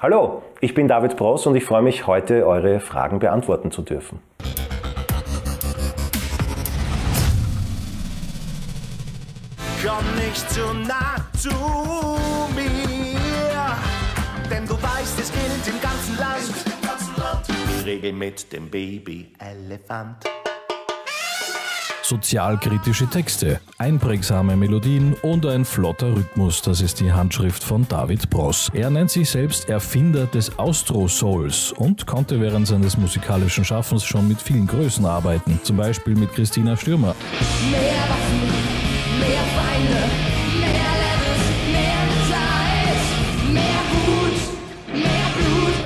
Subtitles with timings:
[0.00, 4.20] Hallo, ich bin David Bross und ich freue mich, heute eure Fragen beantworten zu dürfen.
[9.84, 11.50] Komm nicht zu nah zu
[12.54, 13.76] mir,
[14.48, 16.54] denn du weißt, es gilt im ganzen Land.
[17.82, 20.37] Die Regel mit dem Baby-Elefant.
[22.08, 28.70] Sozialkritische Texte, einprägsame Melodien und ein flotter Rhythmus, das ist die Handschrift von David Bross.
[28.72, 34.40] Er nennt sich selbst Erfinder des Austro-Souls und konnte während seines musikalischen Schaffens schon mit
[34.40, 37.14] vielen Größen arbeiten, zum Beispiel mit Christina Stürmer.
[37.70, 38.47] Mehr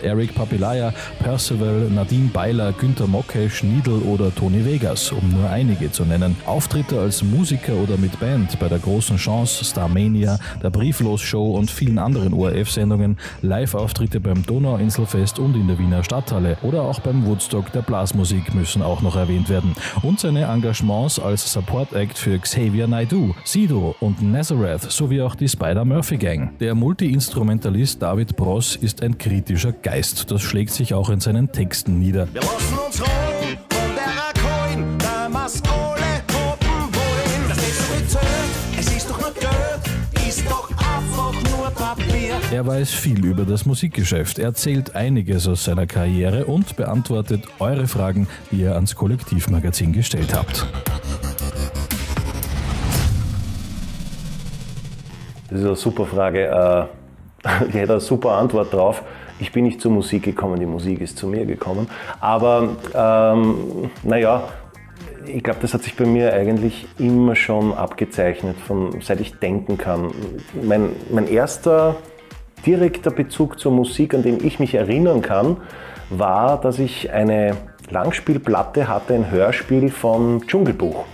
[0.02, 0.92] Eric Papilaya,
[1.22, 6.36] Percival, Nadine Beiler, Günter Mocke, Schniedel oder Toni Vegas, um nur einige zu nennen.
[6.46, 11.98] Auftritte als Musiker oder mit Band bei der großen Chance, Starmania, der Brieflos-Show und vielen
[11.98, 17.82] anderen ORF-Sendungen, Live-Auftritte beim Donauinselfest und in der Wiener Stadthalle oder auch beim Woodstock der
[17.82, 19.74] Blasmusik müssen auch noch erwähnt werden.
[20.02, 26.58] Und seine Engagements als Support-Act für Xavier Naidoo, Sido und Nazareth sowie auch die Spider-Murphy-Gang.
[26.58, 29.91] Der Multi-Instrumentalist David Bross ist ein kritischer Geist.
[29.92, 32.26] Das schlägt sich auch in seinen Texten nieder.
[32.32, 37.48] Wir lassen uns holen von der Coin, damals alle Toten wollen.
[37.50, 42.36] Das ist so bezahlt, es ist doch nur Geld, ist doch einfach nur Papier.
[42.50, 48.28] Er weiß viel über das Musikgeschäft, erzählt einiges aus seiner Karriere und beantwortet eure Fragen,
[48.50, 50.66] die ihr ans Kollektivmagazin gestellt habt.
[55.50, 56.46] Das ist eine super Frage.
[56.46, 56.86] Äh,
[57.68, 59.02] Ich hätte eine super Antwort drauf.
[59.42, 61.88] Ich bin nicht zur Musik gekommen, die Musik ist zu mir gekommen.
[62.20, 64.44] Aber ähm, naja,
[65.26, 69.78] ich glaube, das hat sich bei mir eigentlich immer schon abgezeichnet, von, seit ich denken
[69.78, 70.12] kann.
[70.62, 71.96] Mein, mein erster
[72.64, 75.56] direkter Bezug zur Musik, an den ich mich erinnern kann,
[76.08, 77.56] war, dass ich eine
[77.90, 81.04] Langspielplatte hatte, ein Hörspiel vom Dschungelbuch.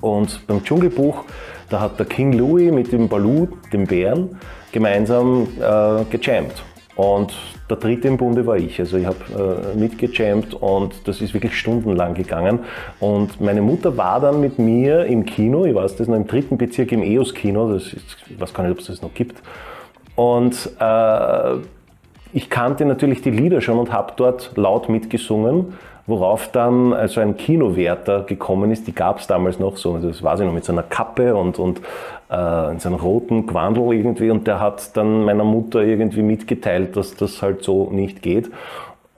[0.00, 1.26] Und beim Dschungelbuch,
[1.68, 4.40] da hat der King Louis mit dem Baloo, dem Bären,
[4.72, 6.64] gemeinsam äh, gejammt.
[6.96, 7.34] Und
[7.68, 8.78] der dritte im Bunde war ich.
[8.78, 12.60] Also ich habe äh, mitgejammt und das ist wirklich stundenlang gegangen.
[13.00, 16.56] Und meine Mutter war dann mit mir im Kino, ich weiß das noch im dritten
[16.56, 19.42] Bezirk im EOS-Kino, das ist, ich weiß gar nicht, ob es das noch gibt.
[20.14, 21.54] Und äh,
[22.32, 25.74] ich kannte natürlich die Lieder schon und habe dort laut mitgesungen,
[26.06, 30.40] worauf dann also ein Kinowärter gekommen ist, die gab es damals noch so, das weiß
[30.40, 31.80] ich noch, mit so einer Kappe und, und
[32.30, 36.96] äh, in so einem roten Quandel irgendwie und der hat dann meiner Mutter irgendwie mitgeteilt,
[36.96, 38.50] dass das halt so nicht geht.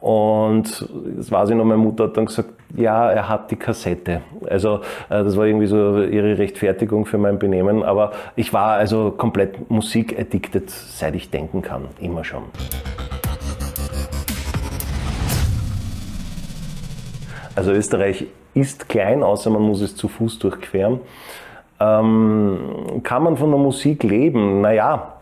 [0.01, 4.21] Und das weiß ich noch, meine Mutter hat dann gesagt, ja, er hat die Kassette.
[4.49, 4.77] Also
[5.09, 7.83] äh, das war irgendwie so ihre Rechtfertigung für mein Benehmen.
[7.83, 12.45] Aber ich war also komplett musikaddicted, seit ich denken kann, immer schon.
[17.57, 21.01] Also Österreich ist klein, außer man muss es zu Fuß durchqueren.
[21.81, 24.61] Ähm, kann man von der Musik leben?
[24.61, 25.15] Naja,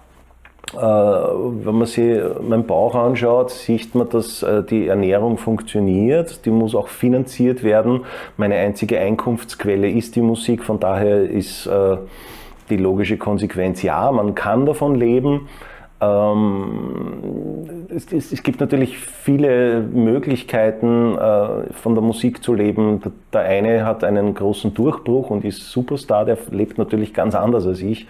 [0.73, 6.45] äh, wenn man sich meinen Bauch anschaut, sieht man, dass äh, die Ernährung funktioniert.
[6.45, 8.05] Die muss auch finanziert werden.
[8.37, 10.65] Meine einzige Einkunftsquelle ist die Musik.
[10.65, 11.97] Von daher ist äh,
[12.71, 15.49] die logische Konsequenz, ja, man kann davon leben.
[16.01, 23.01] Ähm, es, es, es, gibt natürlich viele Möglichkeiten, äh, von der Musik zu leben.
[23.01, 27.67] Der, der, eine hat einen großen Durchbruch und ist Superstar, der lebt natürlich ganz anders
[27.67, 28.07] als ich.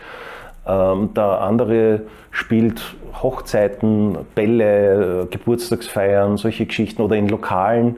[0.67, 7.97] Ähm, der andere spielt Hochzeiten, Bälle, äh, Geburtstagsfeiern, solche Geschichten oder in Lokalen.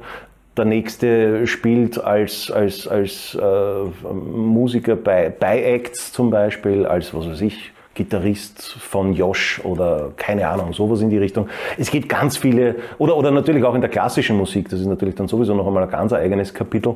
[0.57, 7.29] Der nächste spielt als, als, als äh, Musiker bei, bei Acts zum Beispiel, als was
[7.29, 11.49] weiß ich, Gitarrist von Josh oder keine Ahnung, sowas in die Richtung.
[11.77, 15.17] Es gibt ganz viele, oder, oder natürlich auch in der klassischen Musik, das ist natürlich
[15.17, 16.95] dann sowieso noch einmal ein ganz eigenes Kapitel.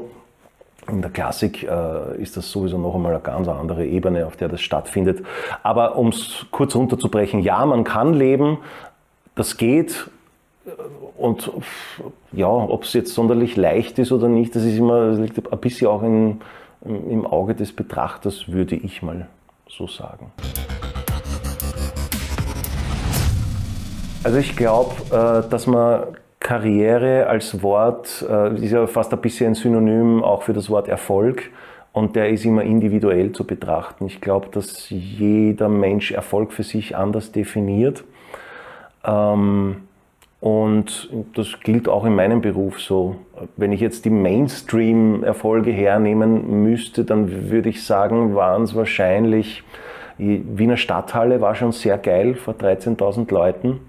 [0.88, 4.48] In der Klassik äh, ist das sowieso noch einmal eine ganz andere Ebene, auf der
[4.48, 5.24] das stattfindet.
[5.62, 8.58] Aber um es kurz runterzubrechen, ja, man kann leben,
[9.34, 10.10] das geht.
[11.16, 11.50] Und
[12.32, 15.58] ja, ob es jetzt sonderlich leicht ist oder nicht, das ist immer, das liegt ein
[15.58, 16.40] bisschen auch in,
[16.84, 19.28] im Auge des Betrachters, würde ich mal
[19.68, 20.32] so sagen.
[24.22, 26.02] Also ich glaube, äh, dass man
[26.40, 31.50] Karriere als Wort, äh, ist ja fast ein bisschen Synonym auch für das Wort Erfolg
[31.92, 34.04] und der ist immer individuell zu betrachten.
[34.06, 38.04] Ich glaube, dass jeder Mensch Erfolg für sich anders definiert.
[39.04, 39.76] Ähm,
[40.40, 43.16] und das gilt auch in meinem Beruf so.
[43.56, 49.62] Wenn ich jetzt die Mainstream-Erfolge hernehmen müsste, dann würde ich sagen, waren es wahrscheinlich,
[50.18, 53.80] die Wiener Stadthalle war schon sehr geil vor 13.000 Leuten.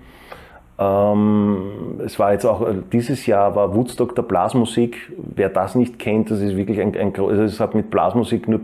[0.81, 5.11] Ähm, es war jetzt auch, äh, dieses Jahr war Woodstock der Blasmusik.
[5.17, 8.61] Wer das nicht kennt, das ist wirklich ein, ein also es hat mit Blasmusik nur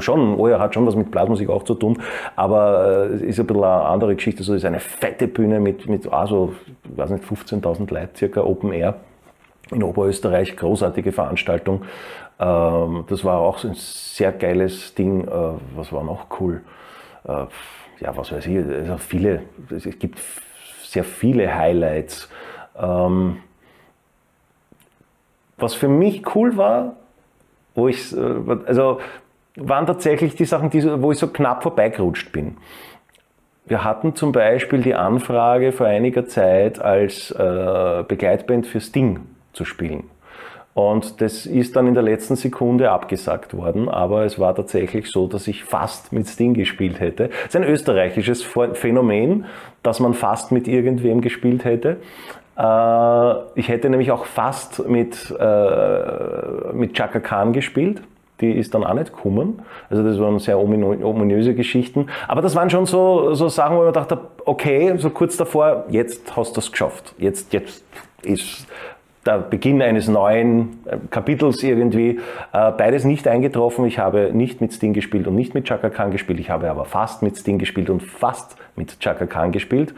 [0.00, 1.98] schon, oh ja, hat schon was mit Blasmusik auch zu tun,
[2.36, 4.42] aber äh, ist ein bisschen eine andere Geschichte.
[4.42, 6.54] So ist eine fette Bühne mit, mit also,
[6.90, 8.96] ich weiß nicht, 15.000 Leuten circa Open Air
[9.70, 11.82] in Oberösterreich, großartige Veranstaltung.
[12.40, 15.28] Ähm, das war auch ein sehr geiles Ding.
[15.28, 15.30] Äh,
[15.76, 16.62] was war noch cool?
[17.24, 20.18] Ja, was weiß ich, also viele, es gibt
[20.92, 22.28] sehr viele Highlights.
[22.78, 23.38] Ähm,
[25.56, 26.96] was für mich cool war,
[27.74, 28.20] wo ich, äh,
[28.66, 29.00] also
[29.56, 32.56] waren tatsächlich die Sachen, die, wo ich so knapp vorbeigerutscht bin.
[33.64, 39.20] Wir hatten zum Beispiel die Anfrage vor einiger Zeit als äh, Begleitband für Sting
[39.52, 40.10] zu spielen.
[40.74, 45.26] Und das ist dann in der letzten Sekunde abgesagt worden, aber es war tatsächlich so,
[45.26, 47.28] dass ich fast mit Sting gespielt hätte.
[47.42, 49.44] Es ist ein österreichisches Phänomen,
[49.82, 51.98] dass man fast mit irgendwem gespielt hätte.
[52.56, 58.02] Äh, ich hätte nämlich auch fast mit, äh, mit Chaka Khan gespielt
[58.42, 59.62] die ist dann auch nicht gekommen.
[59.88, 62.08] Also das waren sehr ominöse Geschichten.
[62.26, 66.36] Aber das waren schon so, so Sachen, wo mir dachte, okay, so kurz davor, jetzt
[66.36, 67.14] hast du es geschafft.
[67.18, 67.84] Jetzt, jetzt
[68.22, 68.66] ist
[69.24, 72.20] der Beginn eines neuen äh, Kapitels irgendwie.
[72.52, 73.84] Äh, beides nicht eingetroffen.
[73.86, 76.40] Ich habe nicht mit Sting gespielt und nicht mit Chaka Khan gespielt.
[76.40, 79.94] Ich habe aber fast mit Sting gespielt und fast mit Chaka Khan gespielt.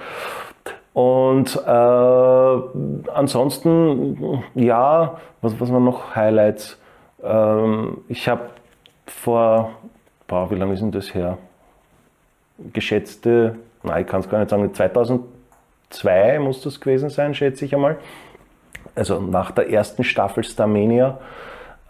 [0.92, 6.78] Und äh, ansonsten, ja, was, was waren noch Highlights?
[7.22, 8.42] Ähm, ich habe
[9.06, 9.72] vor,
[10.28, 11.38] boah, wie lange ist denn das her?
[12.72, 17.74] Geschätzte, nein, ich kann es gar nicht sagen, 2002 muss das gewesen sein, schätze ich
[17.74, 17.98] einmal.
[18.94, 21.18] Also nach der ersten Staffel Starmania,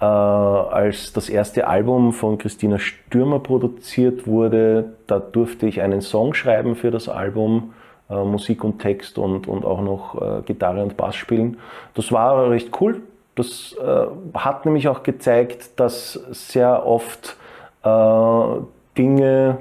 [0.00, 6.34] äh, als das erste Album von Christina Stürmer produziert wurde, da durfte ich einen Song
[6.34, 7.74] schreiben für das Album.
[8.10, 11.58] Äh, Musik und Text und, und auch noch äh, Gitarre und Bass spielen.
[11.94, 13.00] Das war recht cool.
[13.34, 17.36] Das äh, hat nämlich auch gezeigt, dass sehr oft
[17.82, 18.60] äh,
[18.96, 19.58] Dinge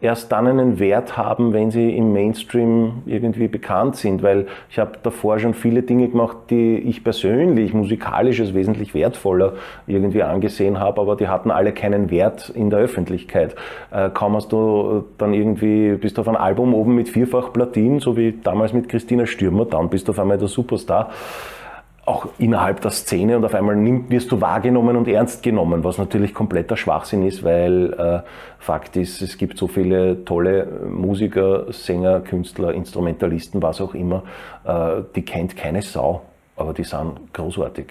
[0.00, 4.92] erst dann einen Wert haben, wenn sie im Mainstream irgendwie bekannt sind, weil ich habe
[5.02, 9.54] davor schon viele Dinge gemacht, die ich persönlich musikalisch als wesentlich wertvoller
[9.88, 13.56] irgendwie angesehen habe, aber die hatten alle keinen Wert in der Öffentlichkeit.
[13.90, 17.98] Äh, kaum hast du dann irgendwie, bist du auf ein Album oben mit vierfach Platin,
[17.98, 21.10] so wie damals mit Christina Stürmer, dann bist du auf einmal der Superstar
[22.08, 25.98] auch innerhalb der Szene und auf einmal nimm, wirst du wahrgenommen und ernst genommen, was
[25.98, 28.20] natürlich kompletter Schwachsinn ist, weil äh,
[28.58, 34.22] Fakt ist, es gibt so viele tolle Musiker, Sänger, Künstler, Instrumentalisten, was auch immer,
[34.64, 36.22] äh, die kennt keine Sau,
[36.56, 37.86] aber die sind großartig.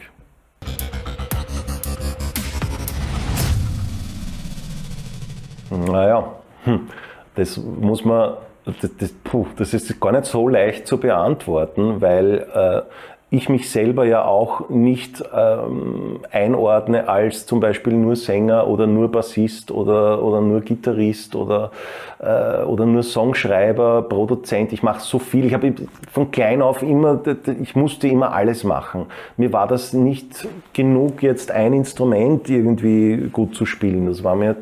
[5.70, 6.32] Naja,
[6.64, 6.90] hm,
[7.36, 8.34] das muss man,
[8.66, 12.82] das, das, puh, das ist gar nicht so leicht zu beantworten, weil äh,
[13.30, 19.12] ich mich selber ja auch nicht ähm, einordne als zum Beispiel nur Sänger oder nur
[19.12, 21.72] Bassist oder, oder nur Gitarrist oder,
[22.20, 24.72] äh, oder nur Songschreiber, Produzent.
[24.72, 25.44] Ich mache so viel.
[25.44, 25.74] Ich habe
[26.10, 27.22] von klein auf immer,
[27.62, 29.08] ich musste immer alles machen.
[29.36, 34.06] Mir war das nicht genug, jetzt ein Instrument irgendwie gut zu spielen.
[34.06, 34.56] Das war mir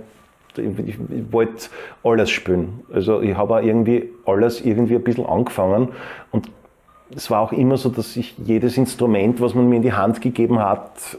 [0.58, 0.98] ich,
[1.32, 1.68] wollte
[2.04, 2.82] alles spielen.
[2.92, 5.90] Also ich habe irgendwie alles irgendwie ein bisschen angefangen
[6.32, 6.50] und
[7.14, 10.22] es war auch immer so, dass ich jedes Instrument, was man mir in die Hand
[10.22, 11.18] gegeben hat,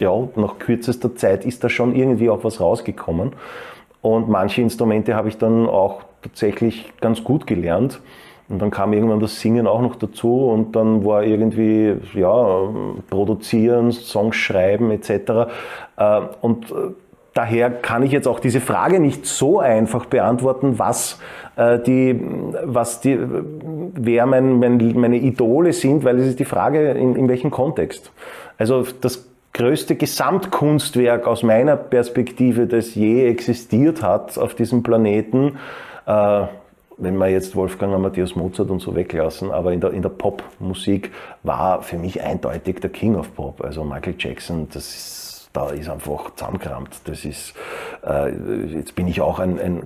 [0.00, 3.32] ja, nach kürzester Zeit ist da schon irgendwie auch was rausgekommen.
[4.00, 8.00] Und manche Instrumente habe ich dann auch tatsächlich ganz gut gelernt.
[8.48, 12.68] Und dann kam irgendwann das Singen auch noch dazu und dann war irgendwie, ja,
[13.10, 15.50] produzieren, Songs schreiben etc.
[15.96, 16.74] Äh, und äh,
[17.38, 21.20] daher kann ich jetzt auch diese Frage nicht so einfach beantworten, was
[21.54, 22.20] äh, die,
[22.64, 23.16] was die,
[23.94, 28.10] wer mein, mein, meine Idole sind, weil es ist die Frage, in, in welchem Kontext.
[28.58, 35.58] Also das größte Gesamtkunstwerk aus meiner Perspektive, das je existiert hat auf diesem Planeten,
[36.06, 36.42] äh,
[36.96, 41.12] wenn wir jetzt Wolfgang Amadeus Mozart und so weglassen, aber in der, in der Popmusik
[41.44, 45.17] war für mich eindeutig der King of Pop, also Michael Jackson, das ist
[45.58, 47.00] da ist einfach zusammengerammt.
[47.04, 47.54] Das ist,
[48.06, 48.30] äh,
[48.76, 49.82] jetzt bin ich auch ein, ein,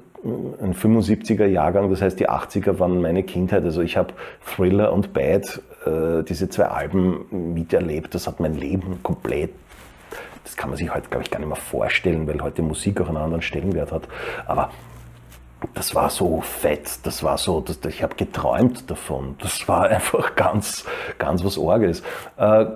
[0.61, 3.64] ein 75er Jahrgang, das heißt die 80er waren meine Kindheit.
[3.64, 4.12] Also ich habe
[4.45, 8.14] Thriller und Bad, äh, diese zwei Alben miterlebt.
[8.14, 9.50] Das hat mein Leben komplett
[10.45, 13.07] das kann man sich heute, glaube ich, gar nicht mehr vorstellen, weil heute Musik auch
[13.07, 14.09] einen anderen Stellenwert hat.
[14.45, 14.71] Aber
[15.73, 19.37] das war so fett, das war so, das, ich habe geträumt davon.
[19.41, 20.85] Das war einfach ganz,
[21.19, 22.02] ganz was Orges.
[22.37, 22.67] Äh,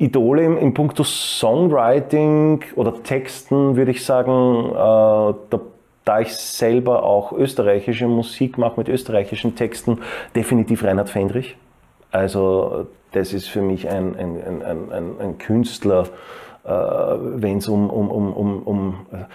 [0.00, 5.60] Idole im, im Punkto Songwriting oder Texten würde ich sagen, äh, der
[6.04, 9.98] da ich selber auch österreichische Musik mache mit österreichischen Texten,
[10.34, 11.56] definitiv Reinhard Fendrich.
[12.10, 16.08] Also das ist für mich ein, ein, ein, ein, Künstler,
[16.62, 18.94] wenn es um, um, um, um, um,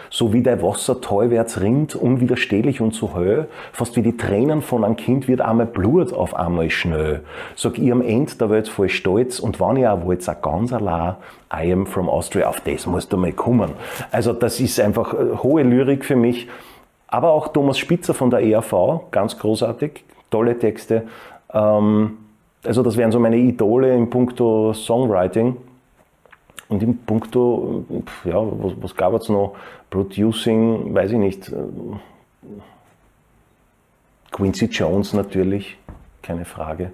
[0.10, 4.84] so wie der Wasser teilwärts rinnt, unwiderstehlich und so höher, fast wie die Tränen von
[4.84, 7.22] einem Kind wird einmal Blut auf einmal schnell.
[7.56, 10.72] Sag ich am Ende, da wird voll stolz und wenn ich auch wollt, auch ganz
[10.72, 11.16] allein,
[11.52, 13.72] I am from Austria, auf das musst du mal kommen.
[14.12, 16.48] Also das ist einfach äh, hohe Lyrik für mich.
[17.08, 21.04] Aber auch Thomas Spitzer von der ERV, ganz großartig, tolle Texte.
[21.54, 22.18] Ähm,
[22.64, 25.56] also das wären so meine Idole in puncto Songwriting.
[26.68, 27.86] Und in puncto,
[28.24, 29.56] ja, was, was gab es noch?
[29.90, 31.52] Producing, weiß ich nicht.
[34.32, 35.78] Quincy Jones natürlich,
[36.22, 36.92] keine Frage.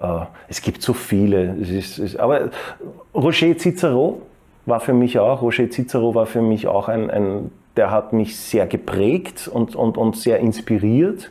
[0.00, 1.56] Äh, Es gibt so viele.
[1.60, 2.50] Es ist, es, aber
[3.14, 4.22] Roger Cicero
[4.66, 8.36] war für mich auch, Roger Cicero war für mich auch ein, ein der hat mich
[8.36, 11.30] sehr geprägt und, und, und sehr inspiriert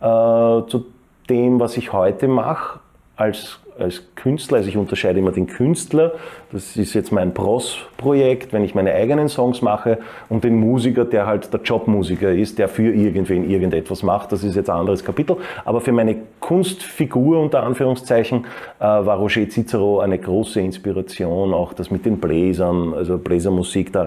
[0.00, 0.86] äh, zu
[1.28, 2.80] dem, was ich heute mache
[3.16, 4.58] als, als Künstler.
[4.58, 6.12] Also ich unterscheide immer den Künstler,
[6.52, 11.26] das ist jetzt mein Pros-Projekt, wenn ich meine eigenen Songs mache, und den Musiker, der
[11.26, 14.32] halt der Jobmusiker ist, der für irgendwen irgendetwas macht.
[14.32, 15.36] Das ist jetzt ein anderes Kapitel.
[15.64, 18.44] Aber für meine Kunstfigur unter Anführungszeichen
[18.78, 24.02] äh, war Roger Cicero eine große Inspiration, auch das mit den Bläsern, also Bläsermusik da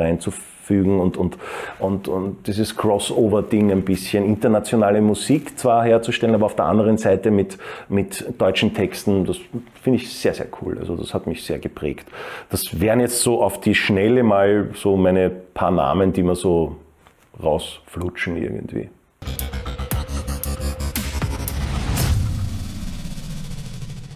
[0.68, 1.38] reinzufügen und, und,
[1.80, 7.32] und, und dieses Crossover-Ding ein bisschen, internationale Musik zwar herzustellen, aber auf der anderen Seite
[7.32, 7.58] mit,
[7.90, 9.38] mit deutschen Texten, das
[9.82, 10.78] finde ich sehr, sehr cool.
[10.80, 12.08] Also das hat mich sehr geprägt.
[12.50, 16.78] Das wären jetzt so auf die Schnelle mal so meine paar Namen, die mir so
[17.42, 18.90] rausflutschen irgendwie.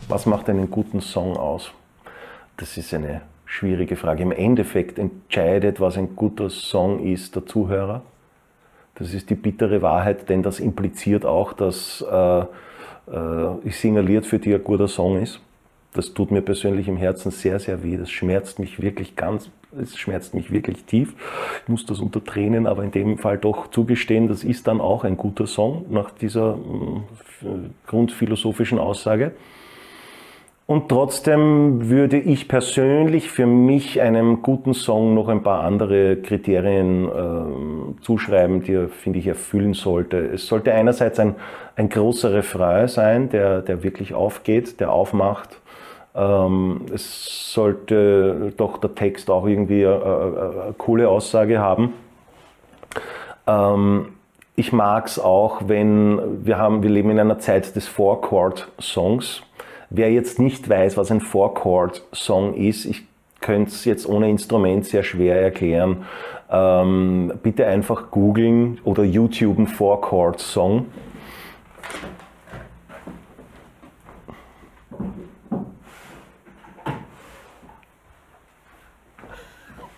[0.08, 1.72] Was macht einen guten Song aus?
[2.58, 4.24] Das ist eine schwierige Frage.
[4.24, 8.02] Im Endeffekt entscheidet, was ein guter Song ist, der Zuhörer.
[8.96, 12.46] Das ist die bittere Wahrheit, denn das impliziert auch, dass äh, äh,
[13.66, 15.42] ich Lied, für die ein guter Song ist.
[15.94, 17.98] Das tut mir persönlich im Herzen sehr, sehr weh.
[17.98, 21.14] Das schmerzt mich wirklich ganz, es schmerzt mich wirklich tief.
[21.64, 25.04] Ich muss das unter Tränen, aber in dem Fall doch zugestehen, das ist dann auch
[25.04, 27.04] ein guter Song nach dieser mh,
[27.88, 29.34] grundphilosophischen Aussage.
[30.72, 37.10] Und trotzdem würde ich persönlich für mich einem guten Song noch ein paar andere Kriterien
[37.10, 40.18] äh, zuschreiben, die er, finde ich, erfüllen sollte.
[40.18, 41.36] Es sollte einerseits ein,
[41.76, 45.60] ein großer Refrain sein, der, der wirklich aufgeht, der aufmacht.
[46.16, 51.92] Ähm, es sollte doch der Text auch irgendwie eine, eine, eine coole Aussage haben.
[53.46, 54.06] Ähm,
[54.56, 59.44] ich mag es auch, wenn wir haben, wir leben in einer Zeit des Four-Chord-Songs.
[59.94, 63.06] Wer jetzt nicht weiß, was ein Four-Chord-Song ist, ich
[63.42, 66.06] könnte es jetzt ohne Instrument sehr schwer erklären.
[66.50, 70.86] Ähm, bitte einfach googeln oder YouTube einen Four-Chord-Song.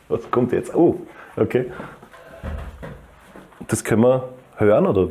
[0.09, 0.73] Was kommt jetzt?
[0.73, 1.01] Oh,
[1.37, 1.71] okay.
[3.67, 5.09] Das können wir hören, oder?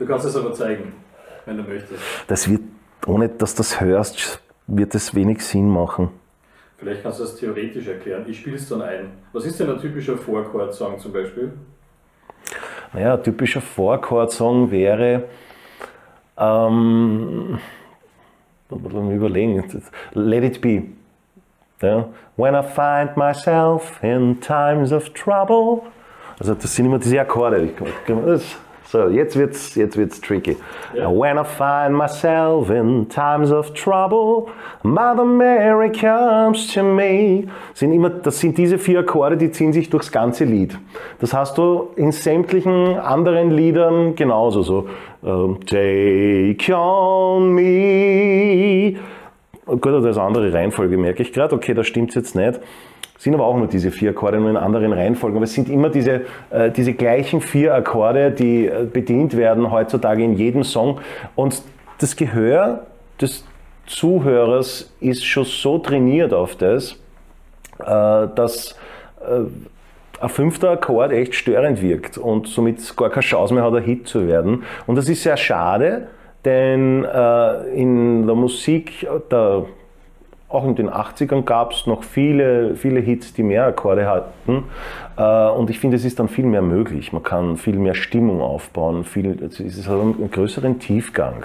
[0.00, 0.94] Du kannst es aber zeigen,
[1.46, 2.02] wenn du möchtest.
[2.26, 2.62] Das wird,
[3.08, 6.10] ohne dass du das hörst, wird es wenig Sinn machen.
[6.76, 8.24] Vielleicht kannst du das theoretisch erklären.
[8.28, 9.10] Ich spiele es dann ein.
[9.32, 11.52] Was ist denn ein typischer Four-Chord-Song zum Beispiel?
[12.92, 15.24] Naja, ein typischer Four-Chord-Song wäre,
[16.36, 17.58] ähm,
[18.70, 19.64] überlegen,
[20.12, 20.84] Let It Be.
[21.82, 22.08] Ja?
[22.36, 25.82] When I find myself in times of trouble.
[26.38, 27.68] Also das sind immer diese Akkorde.
[28.24, 28.56] Das-
[28.90, 30.56] So, jetzt wird's, jetzt wird's tricky.
[30.94, 31.10] Ja.
[31.10, 34.50] When I find myself in times of trouble,
[34.82, 37.48] Mother Mary comes to me.
[37.74, 40.78] Sind immer, das sind diese vier Akkorde, die ziehen sich durchs ganze Lied.
[41.20, 44.62] Das hast du in sämtlichen anderen Liedern genauso.
[44.62, 44.88] So,
[45.22, 48.94] ähm, Take on me.
[49.66, 51.54] Gut, das ist eine andere Reihenfolge, merke ich gerade.
[51.54, 52.58] Okay, da stimmt jetzt nicht.
[53.18, 55.36] Sind aber auch nur diese vier Akkorde, nur in anderen Reihenfolgen.
[55.36, 60.22] Aber es sind immer diese, äh, diese gleichen vier Akkorde, die äh, bedient werden heutzutage
[60.22, 61.00] in jedem Song.
[61.34, 61.60] Und
[61.98, 62.86] das Gehör
[63.20, 63.44] des
[63.86, 66.92] Zuhörers ist schon so trainiert auf das,
[67.80, 68.76] äh, dass
[69.20, 69.40] äh,
[70.20, 74.08] ein fünfter Akkord echt störend wirkt und somit gar keine Chance mehr hat, ein Hit
[74.08, 74.64] zu werden.
[74.86, 76.08] Und das ist sehr schade,
[76.44, 79.66] denn äh, in der Musik, der,
[80.48, 84.64] auch in den 80ern gab es noch viele, viele Hits, die mehr Akkorde hatten.
[85.16, 87.12] Äh, und ich finde, es ist dann viel mehr möglich.
[87.12, 91.44] Man kann viel mehr Stimmung aufbauen, viel, es ist einen größeren Tiefgang.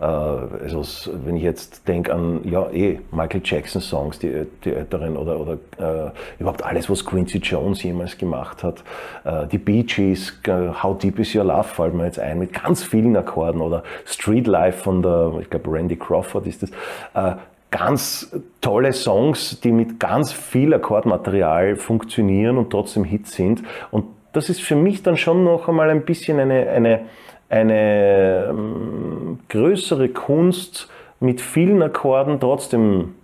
[0.00, 0.82] Äh, also
[1.24, 5.52] wenn ich jetzt denke an ja eh Michael Jackson Songs, die, die älteren oder, oder
[5.78, 8.82] äh, überhaupt alles, was Quincy Jones jemals gemacht hat,
[9.22, 12.52] äh, die Bee Gees, äh, How Deep Is Your Love fällt mir jetzt ein mit
[12.52, 16.70] ganz vielen Akkorden oder Street Life von der, ich glaube Randy Crawford ist das.
[17.14, 17.36] Äh,
[17.72, 23.64] ganz tolle Songs, die mit ganz viel Akkordmaterial funktionieren und trotzdem Hits sind.
[23.90, 27.00] Und das ist für mich dann schon noch einmal ein bisschen eine, eine,
[27.48, 30.88] eine ähm, größere Kunst,
[31.18, 33.14] mit vielen Akkorden trotzdem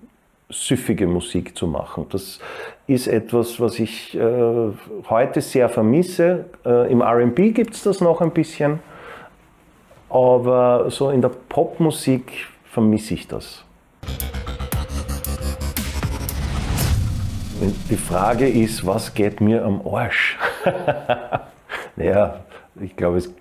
[0.48, 2.06] süffige Musik zu machen.
[2.10, 2.38] Das
[2.86, 4.68] ist etwas, was ich äh,
[5.10, 6.46] heute sehr vermisse.
[6.64, 8.78] Äh, Im RB gibt es das noch ein bisschen,
[10.08, 13.64] aber so in der Popmusik vermisse ich das.
[17.60, 20.38] Die Frage ist, was geht mir am Arsch?
[21.96, 22.44] naja,
[22.80, 23.34] ich glaube, es,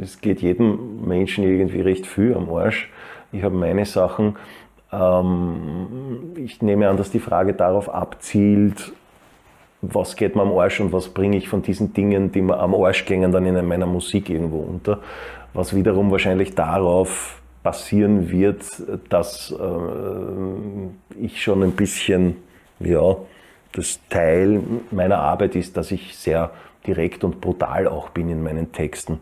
[0.00, 2.88] es geht jedem Menschen irgendwie recht viel am Arsch.
[3.32, 4.36] Ich habe meine Sachen.
[4.92, 8.92] Ähm, ich nehme an, dass die Frage darauf abzielt,
[9.82, 12.76] was geht mir am Arsch und was bringe ich von diesen Dingen, die mir am
[12.76, 15.00] Arsch gingen, dann in meiner Musik irgendwo unter.
[15.52, 18.64] Was wiederum wahrscheinlich darauf basieren wird,
[19.08, 22.36] dass äh, ich schon ein bisschen,
[22.78, 23.16] ja,
[23.72, 24.60] das Teil
[24.90, 26.50] meiner Arbeit ist, dass ich sehr
[26.86, 29.20] direkt und brutal auch bin in meinen Texten.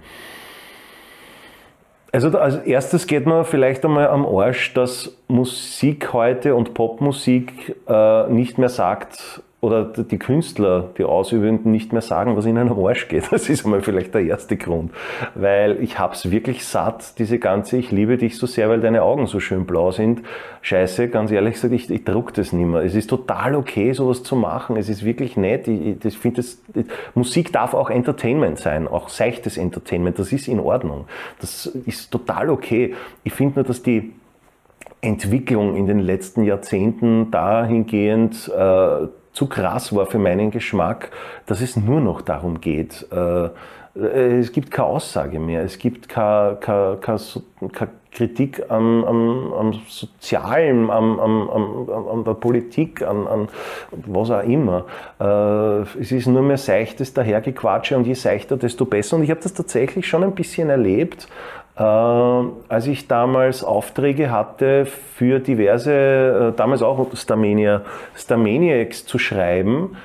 [2.13, 8.29] Also als erstes geht mir vielleicht einmal am Arsch, dass Musik heute und Popmusik äh,
[8.29, 13.09] nicht mehr sagt, oder die Künstler, die Ausübenden nicht mehr sagen, was ihnen am Arsch
[13.09, 13.31] geht.
[13.37, 14.93] Das ist einmal vielleicht der erste Grund.
[15.35, 19.27] Weil ich hab's wirklich satt, diese ganze Ich liebe dich so sehr, weil deine Augen
[19.27, 20.23] so schön blau sind.
[20.63, 22.83] Scheiße, ganz ehrlich gesagt, ich, ich druck das nicht mehr.
[22.83, 24.77] Es ist total okay, sowas zu machen.
[24.77, 25.67] Es ist wirklich nett.
[25.67, 26.63] Ich, ich finde, das,
[27.15, 30.19] Musik darf auch Entertainment sein, auch seichtes Entertainment.
[30.19, 31.07] Das ist in Ordnung.
[31.41, 32.95] Das ist total okay.
[33.25, 34.13] Ich finde nur, dass die
[35.01, 41.11] Entwicklung in den letzten Jahrzehnten dahingehend äh, zu krass war für meinen Geschmack,
[41.45, 43.07] dass es nur noch darum geht.
[43.13, 43.51] Äh,
[43.95, 47.21] es gibt keine Aussage mehr, es gibt keine, keine, keine,
[47.73, 53.49] keine Kritik am, am, am Sozialen, am, an der Politik, an, an
[54.07, 54.87] was auch immer.
[55.21, 59.17] Äh, es ist nur mehr seichtes Dahergequatsche und je seichter, desto besser.
[59.17, 64.87] Und ich habe das tatsächlich schon ein bisschen erlebt, äh, als ich damals Aufträge hatte
[64.87, 67.83] für diverse, äh, damals auch Starmania,
[68.15, 69.97] Starmaniacs zu schreiben.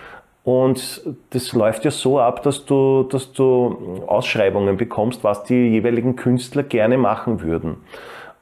[0.44, 6.16] Und das läuft ja so ab, dass du, dass du Ausschreibungen bekommst, was die jeweiligen
[6.16, 7.78] Künstler gerne machen würden.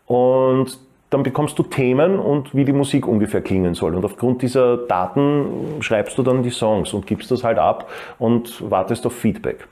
[0.08, 3.96] Und dann bekommst du Themen und wie die Musik ungefähr klingen soll.
[3.96, 8.70] Und aufgrund dieser Daten schreibst du dann die Songs und gibst das halt ab und
[8.72, 9.68] wartest auf Feedback.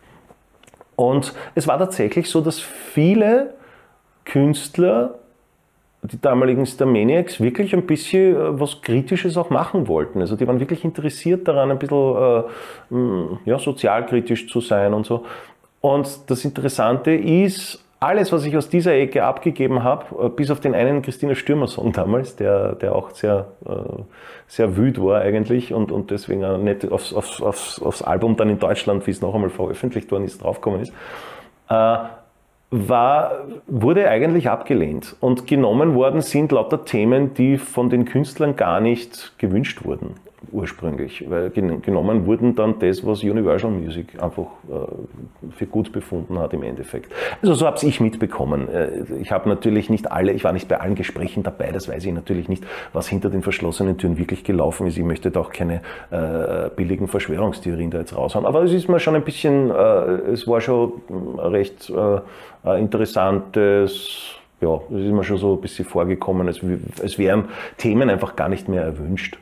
[0.97, 3.53] Und es war tatsächlich so, dass viele
[4.25, 5.19] Künstler,
[6.01, 10.19] die damaligen Starmaniacs, wirklich ein bisschen äh, was Kritisches auch machen wollten.
[10.19, 12.43] Also die waren wirklich interessiert daran, ein bisschen
[12.91, 15.23] äh, ja, sozialkritisch zu sein und so.
[15.81, 20.59] Und das Interessante ist, alles, was ich aus dieser Ecke abgegeben habe, äh, bis auf
[20.59, 23.71] den einen Christina Stürmer-Song damals, der, der auch sehr, äh,
[24.47, 28.59] sehr wüt war eigentlich und, und deswegen nicht aufs, aufs, aufs, aufs Album dann in
[28.59, 30.93] Deutschland, wie es noch einmal veröffentlicht worden ist, draufgekommen ist,
[31.69, 31.97] äh,
[32.69, 33.31] war,
[33.65, 35.15] wurde eigentlich abgelehnt.
[35.19, 40.15] Und genommen worden sind lauter Themen, die von den Künstlern gar nicht gewünscht wurden
[40.51, 41.25] ursprünglich.
[41.29, 46.53] Weil gen- genommen wurden dann das, was Universal Music einfach äh, für gut befunden hat
[46.53, 47.11] im Endeffekt.
[47.41, 48.67] Also so habe ich mitbekommen.
[48.69, 52.05] Äh, Ich habe natürlich nicht alle, ich war nicht bei allen Gesprächen dabei, das weiß
[52.05, 54.97] ich natürlich nicht, was hinter den verschlossenen Türen wirklich gelaufen ist.
[54.97, 58.45] Ich möchte da auch keine äh, billigen Verschwörungstheorien da jetzt raushauen.
[58.45, 59.73] Aber es ist mir schon ein bisschen, äh,
[60.33, 65.85] es war schon mh, recht äh, interessantes, ja, es ist mir schon so ein bisschen
[65.85, 67.45] vorgekommen, w- als wären
[67.77, 69.37] Themen einfach gar nicht mehr erwünscht.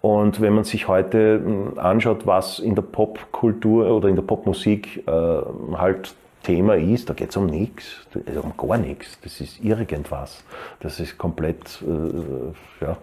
[0.00, 5.06] Und wenn man sich heute mh, anschaut, was in der Popkultur oder in der Popmusik
[5.06, 5.10] äh,
[5.76, 8.06] halt Thema ist, da geht es um nichts,
[8.42, 9.18] um gar nichts.
[9.22, 10.44] Das ist irgendwas.
[10.80, 12.96] Das ist komplett, äh, ja,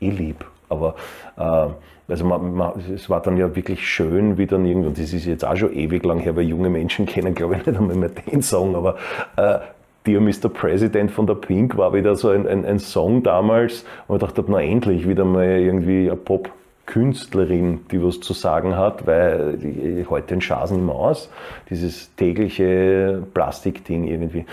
[0.00, 0.44] eh lieb.
[0.68, 0.94] Aber
[1.36, 1.68] äh,
[2.08, 5.26] also man, man, es war dann ja wirklich schön, wie dann irgendwie, und das ist
[5.26, 8.10] jetzt auch schon ewig lang her, weil junge Menschen kennen, glaube ich, nicht einmal mehr
[8.10, 8.96] den Song, aber
[9.36, 9.58] äh,
[10.04, 10.48] Dear Mr.
[10.48, 14.44] President von der Pink war wieder so ein, ein, ein Song damals, wo ich dachte,
[14.48, 20.40] na endlich wieder mal irgendwie eine Pop-Künstlerin, die was zu sagen hat, weil die, heute
[20.40, 21.30] schauen immer aus,
[21.70, 24.44] dieses tägliche Plastikding irgendwie.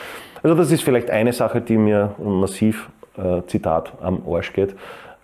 [0.44, 4.76] Also das ist vielleicht eine Sache, die mir massiv, äh, Zitat, am Arsch geht.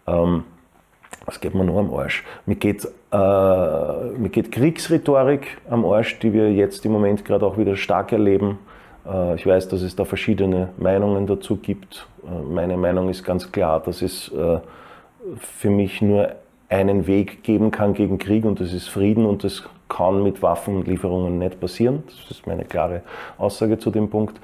[0.08, 0.44] Ähm,
[1.26, 2.24] was geht mir noch am Arsch?
[2.48, 7.60] Mir geht, äh, mir geht Kriegsrhetorik am Arsch, die wir jetzt im Moment gerade auch
[7.60, 8.58] wieder stark erleben.
[9.08, 12.08] Äh, Ich weiß, dass es da verschiedene Meinungen dazu gibt.
[12.24, 14.60] Äh, Meine Meinung ist ganz klar, dass es äh,
[15.40, 16.30] für mich nur
[16.70, 21.38] einen Weg geben kann gegen Krieg und das ist Frieden und das kann mit Waffenlieferungen
[21.38, 22.04] nicht passieren.
[22.08, 23.02] Das ist meine klare
[23.38, 24.40] Aussage zu dem Punkt.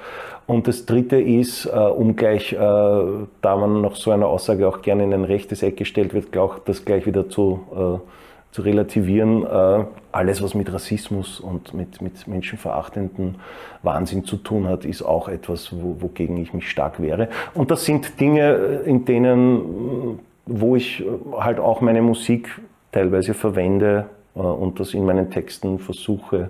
[0.45, 5.13] Und das Dritte ist, um gleich, da man nach so einer Aussage auch gerne in
[5.13, 8.20] ein rechtes Eck gestellt wird, auch das gleich wieder zu, äh,
[8.51, 13.35] zu relativieren, äh, alles was mit Rassismus und mit, mit menschenverachtenden
[13.81, 17.29] Wahnsinn zu tun hat, ist auch etwas, wo, wogegen ich mich stark wehre.
[17.53, 21.03] Und das sind Dinge, in denen wo ich
[21.37, 22.59] halt auch meine Musik
[22.91, 26.49] teilweise verwende äh, und das in meinen Texten versuche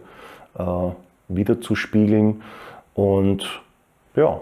[0.58, 0.64] äh,
[1.28, 2.42] wiederzuspiegeln.
[2.94, 3.62] Und
[4.16, 4.42] ja,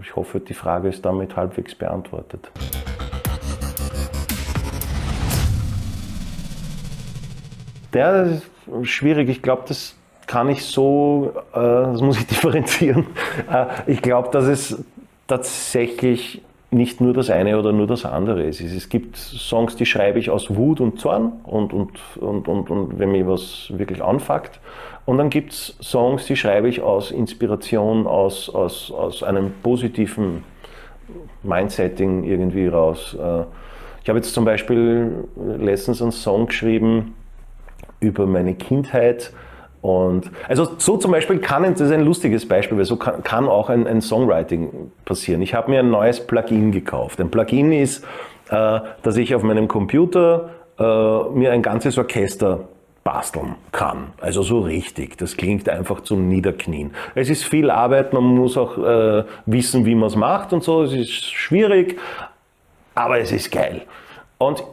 [0.00, 2.50] ich hoffe, die Frage ist damit halbwegs beantwortet.
[7.94, 8.42] Der ist
[8.82, 9.28] schwierig.
[9.28, 9.94] Ich glaube, das
[10.26, 13.06] kann ich so, äh, das muss ich differenzieren.
[13.50, 14.84] Äh, ich glaube, dass es
[15.26, 18.60] tatsächlich nicht nur das eine oder nur das andere ist.
[18.60, 22.98] Es gibt Songs, die schreibe ich aus Wut und Zorn und, und, und, und, und
[22.98, 24.58] wenn mir was wirklich anfuckt.
[25.06, 30.42] Und dann gibt es Songs, die schreibe ich aus Inspiration, aus, aus, aus einem positiven
[31.44, 33.14] Mindsetting irgendwie raus.
[33.14, 33.44] Äh,
[34.02, 35.12] Ich habe jetzt zum Beispiel
[35.58, 37.14] letztens einen Song geschrieben
[38.04, 39.32] über meine Kindheit.
[39.80, 43.48] Und also so zum Beispiel kann, das ist ein lustiges Beispiel, weil so kann, kann
[43.48, 45.42] auch ein, ein Songwriting passieren.
[45.42, 47.20] Ich habe mir ein neues Plugin gekauft.
[47.20, 48.04] Ein Plugin ist,
[48.50, 52.60] äh, dass ich auf meinem Computer äh, mir ein ganzes Orchester
[53.04, 54.14] basteln kann.
[54.20, 55.18] Also so richtig.
[55.18, 56.92] Das klingt einfach zum Niederknien.
[57.14, 60.82] Es ist viel Arbeit, man muss auch äh, wissen, wie man es macht und so.
[60.82, 61.98] Es ist schwierig,
[62.94, 63.82] aber es ist geil.
[64.38, 64.64] Und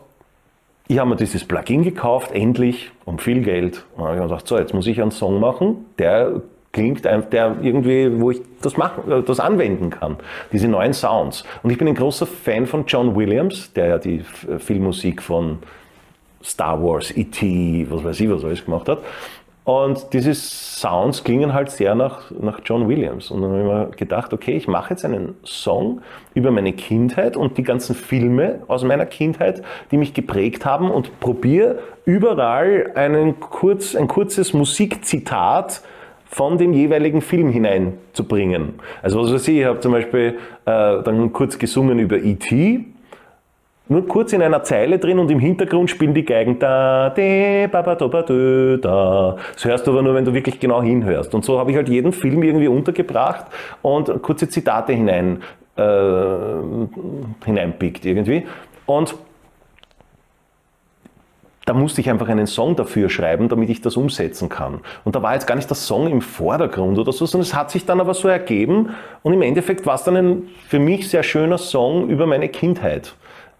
[0.91, 3.85] ich habe mir dieses Plugin gekauft, endlich, um viel Geld.
[3.95, 6.41] Und habe ich mir gedacht, so, jetzt muss ich einen Song machen, der
[6.73, 10.17] klingt, der irgendwie, wo ich das machen, äh, das anwenden kann.
[10.51, 11.45] Diese neuen Sounds.
[11.63, 15.59] Und ich bin ein großer Fan von John Williams, der ja die Filmmusik von
[16.43, 18.99] Star Wars, E.T., was weiß ich, was alles gemacht hat.
[19.71, 23.31] Und diese Sounds klingen halt sehr nach, nach John Williams.
[23.31, 26.01] Und dann habe ich mir gedacht, okay, ich mache jetzt einen Song
[26.33, 31.21] über meine Kindheit und die ganzen Filme aus meiner Kindheit, die mich geprägt haben und
[31.21, 35.81] probiere überall einen kurz, ein kurzes Musikzitat
[36.25, 38.73] von dem jeweiligen Film hineinzubringen.
[39.01, 42.90] Also was weiß ich, ich habe zum Beispiel äh, dann kurz gesungen über E.T.,
[43.87, 47.81] nur kurz in einer Zeile drin und im Hintergrund spielen die Geigen da, de, ba,
[47.81, 49.35] ba, do, ba, dö, da.
[49.53, 51.33] Das hörst du aber nur, wenn du wirklich genau hinhörst.
[51.35, 53.47] Und so habe ich halt jeden Film irgendwie untergebracht
[53.81, 55.41] und kurze Zitate hinein,
[55.75, 55.83] äh,
[57.43, 58.45] hineinpickt irgendwie.
[58.85, 59.15] Und
[61.65, 64.81] da musste ich einfach einen Song dafür schreiben, damit ich das umsetzen kann.
[65.03, 67.71] Und da war jetzt gar nicht der Song im Vordergrund oder so, sondern es hat
[67.71, 68.89] sich dann aber so ergeben
[69.21, 73.13] und im Endeffekt war es dann ein für mich sehr schöner Song über meine Kindheit,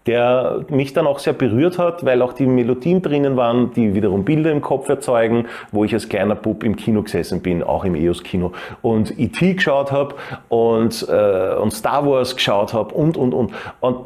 [0.06, 4.24] der mich dann auch sehr berührt hat, weil auch die Melodien drinnen waren, die wiederum
[4.24, 7.94] Bilder im Kopf erzeugen, wo ich als kleiner Bub im Kino gesessen bin, auch im
[7.94, 9.54] EOS-Kino und E.T.
[9.54, 10.14] geschaut habe
[10.48, 13.52] und, äh, und Star Wars geschaut habe und, und, und.
[13.80, 13.96] Und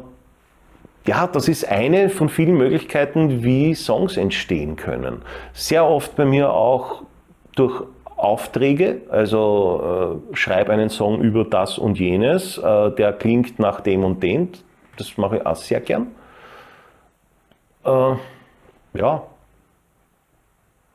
[1.07, 5.21] ja, das ist eine von vielen Möglichkeiten, wie Songs entstehen können.
[5.53, 7.03] Sehr oft bei mir auch
[7.55, 7.83] durch
[8.17, 14.03] Aufträge, also äh, schreibe einen Song über das und jenes, äh, der klingt nach dem
[14.03, 14.49] und dem.
[14.97, 16.07] Das mache ich auch sehr gern.
[17.85, 18.15] Äh,
[18.93, 19.23] ja,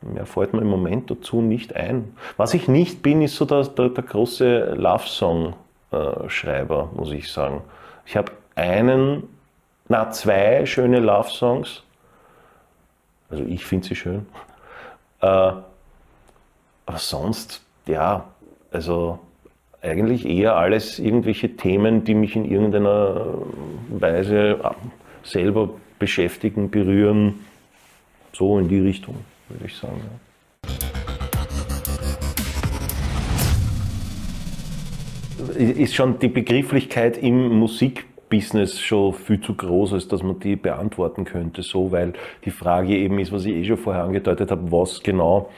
[0.02, 2.14] mehr fällt mir im Moment dazu nicht ein.
[2.36, 7.62] Was ich nicht bin, ist so der, der, der große Love-Song-Schreiber, muss ich sagen.
[8.04, 9.28] Ich habe einen,
[9.88, 11.82] na zwei schöne Love-Songs.
[13.30, 14.26] Also ich finde sie schön.
[15.20, 18.24] Äh, aber sonst, ja,
[18.70, 19.18] also
[19.82, 23.34] eigentlich eher alles irgendwelche Themen, die mich in irgendeiner
[23.90, 24.58] Weise
[25.24, 27.40] selber beschäftigen, berühren.
[28.32, 29.16] So in die Richtung,
[29.48, 30.00] würde ich sagen.
[35.58, 41.24] Ist schon die Begrifflichkeit im Musikbusiness schon viel zu groß, als dass man die beantworten
[41.24, 42.14] könnte, so, weil
[42.44, 45.50] die Frage eben ist, was ich eh schon vorher angedeutet habe, was genau,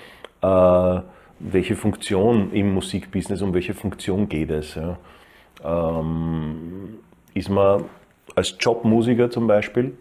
[0.42, 1.00] äh,
[1.44, 4.74] welche Funktion im Musikbusiness, um welche Funktion geht es.
[4.74, 4.98] Ja.
[5.64, 6.98] Ähm,
[7.34, 7.84] ist man
[8.34, 9.96] als Jobmusiker zum Beispiel,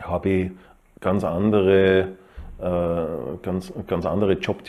[0.00, 0.50] habe ich
[1.00, 2.12] ganz andere,
[2.60, 4.62] äh, ganz, ganz andere Job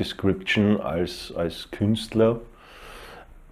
[0.81, 2.39] als, als Künstler.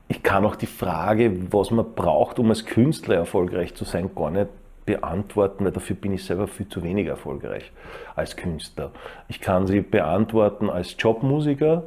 [0.07, 4.31] Ich kann auch die Frage, was man braucht, um als Künstler erfolgreich zu sein, gar
[4.31, 4.47] nicht
[4.85, 7.71] beantworten, weil dafür bin ich selber viel zu wenig erfolgreich
[8.15, 8.91] als Künstler.
[9.27, 11.83] Ich kann sie beantworten als Jobmusiker.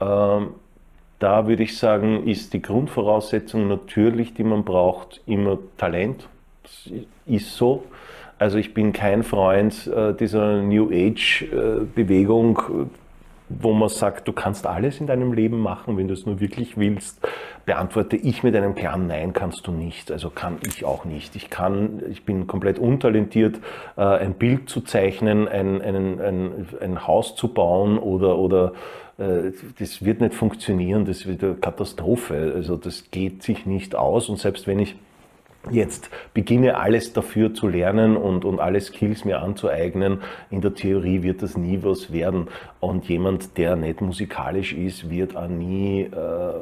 [0.00, 0.50] Ähm,
[1.18, 6.28] da würde ich sagen, ist die Grundvoraussetzung natürlich, die man braucht, immer Talent.
[6.62, 6.90] Das
[7.26, 7.84] ist so.
[8.38, 12.88] Also ich bin kein Freund äh, dieser New Age-Bewegung,
[13.50, 16.78] wo man sagt, du kannst alles in deinem Leben machen, wenn du es nur wirklich
[16.78, 17.20] willst.
[17.66, 20.10] Beantworte ich mit einem klaren Nein, kannst du nicht.
[20.10, 21.36] Also kann ich auch nicht.
[21.36, 23.60] Ich kann, ich bin komplett untalentiert,
[23.96, 29.09] äh, ein Bild zu zeichnen, ein, ein, ein, ein Haus zu bauen oder, oder äh,
[29.78, 32.52] das wird nicht funktionieren, das wird eine Katastrophe.
[32.54, 34.96] Also das geht sich nicht aus und selbst wenn ich
[35.70, 40.22] jetzt beginne alles dafür zu lernen und, und alle Skills mir anzueignen.
[40.50, 42.48] In der Theorie wird das nie was werden.
[42.80, 46.54] Und jemand, der nicht musikalisch ist, wird auch nie, äh,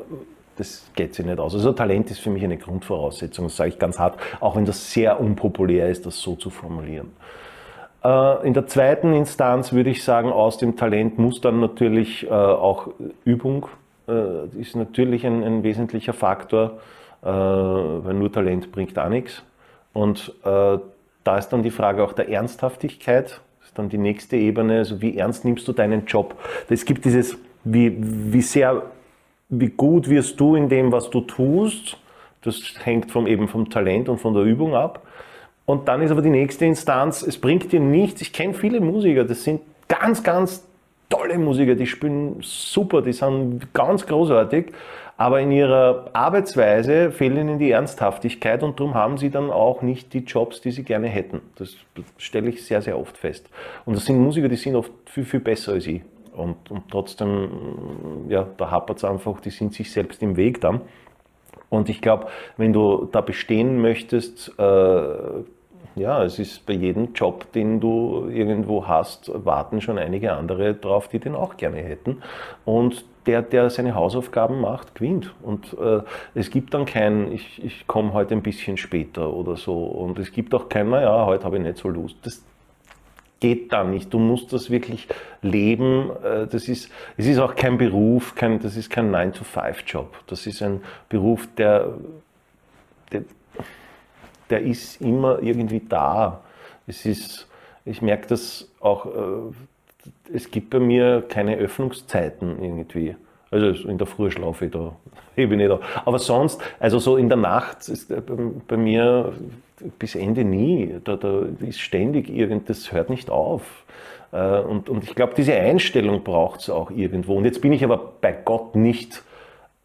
[0.57, 1.55] das geht sich nicht aus.
[1.55, 4.93] Also Talent ist für mich eine Grundvoraussetzung, das sage ich ganz hart, auch wenn das
[4.93, 7.13] sehr unpopulär ist, das so zu formulieren.
[8.05, 12.31] Äh, in der zweiten Instanz würde ich sagen, aus dem Talent muss dann natürlich äh,
[12.31, 12.89] auch
[13.25, 13.67] Übung,
[14.07, 16.79] äh, ist natürlich ein, ein wesentlicher Faktor
[17.21, 19.43] weil nur Talent bringt auch nichts.
[19.93, 25.03] Und da ist dann die Frage auch der Ernsthaftigkeit, ist dann die nächste Ebene, also
[25.03, 26.37] wie ernst nimmst du deinen Job?
[26.71, 28.83] Es gibt dieses, wie, wie sehr,
[29.49, 31.97] wie gut wirst du in dem, was du tust,
[32.43, 35.03] das hängt vom, eben vom Talent und von der Übung ab.
[35.69, 39.25] Und dann ist aber die nächste Instanz, es bringt dir nichts, ich kenne viele Musiker,
[39.25, 40.67] das sind ganz, ganz
[41.11, 44.73] tolle Musiker, die spielen super, die sind ganz großartig,
[45.19, 50.15] aber in ihrer Arbeitsweise fehlt ihnen die Ernsthaftigkeit und darum haben sie dann auch nicht
[50.15, 51.43] die Jobs, die sie gerne hätten.
[51.57, 51.77] Das
[52.17, 53.51] stelle ich sehr, sehr oft fest.
[53.85, 56.01] Und das sind Musiker, die sind oft viel, viel besser als ich.
[56.35, 60.81] Und, und trotzdem, ja, da hapert es einfach, die sind sich selbst im Weg dann.
[61.69, 65.43] Und ich glaube, wenn du da bestehen möchtest, äh,
[65.99, 71.09] ja, es ist bei jedem Job, den du irgendwo hast, warten schon einige andere drauf,
[71.09, 72.23] die den auch gerne hätten.
[72.65, 75.35] Und der, der seine Hausaufgaben macht, gewinnt.
[75.43, 76.01] Und äh,
[76.35, 79.85] es gibt dann kein, ich, ich komme heute ein bisschen später oder so.
[79.85, 82.17] Und es gibt auch kein, naja, heute habe ich nicht so Lust.
[82.23, 82.43] Das
[83.41, 84.13] geht dann nicht.
[84.13, 85.09] Du musst das wirklich
[85.43, 86.11] leben.
[86.25, 90.25] Äh, das ist, es ist auch kein Beruf, kein, das ist kein 9-to-5-Job.
[90.27, 91.95] Das ist ein Beruf, der,
[93.13, 93.25] der,
[94.51, 96.41] der ist immer irgendwie da.
[96.87, 97.49] Es ist,
[97.85, 103.17] ich merke das auch, äh, es gibt bei mir keine Öffnungszeiten irgendwie.
[103.51, 104.95] Also in der Früh schlafe ich da,
[105.37, 105.81] ich nicht da.
[106.05, 108.13] Aber sonst, also so in der Nacht ist
[108.67, 109.33] bei mir
[109.99, 110.97] bis Ende nie.
[111.05, 113.85] Da, da ist ständig irgend, das hört nicht auf.
[114.33, 117.37] Äh, und, und ich glaube, diese Einstellung braucht es auch irgendwo.
[117.37, 119.28] Und jetzt bin ich aber bei Gott nicht äh,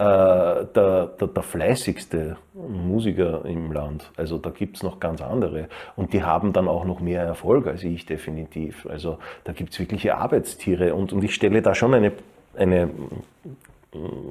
[0.04, 4.12] der, der, der, fleißigste Musiker im Land.
[4.18, 5.68] Also da gibt es noch ganz andere.
[5.96, 8.86] Und die haben dann auch noch mehr Erfolg als ich definitiv.
[8.88, 10.94] Also da gibt es wirkliche Arbeitstiere.
[10.94, 12.12] Und, und ich stelle da schon eine,
[12.56, 12.90] eine,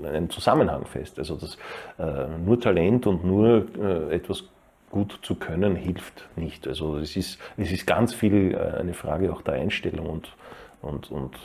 [0.05, 1.19] einen Zusammenhang fest.
[1.19, 1.57] Also dass
[1.99, 4.45] äh, nur Talent und nur äh, etwas
[4.91, 6.69] gut zu können hilft nicht.
[6.69, 10.37] Also es ist, es ist ganz viel äh, eine Frage auch der Einstellung und,
[10.83, 11.37] und, und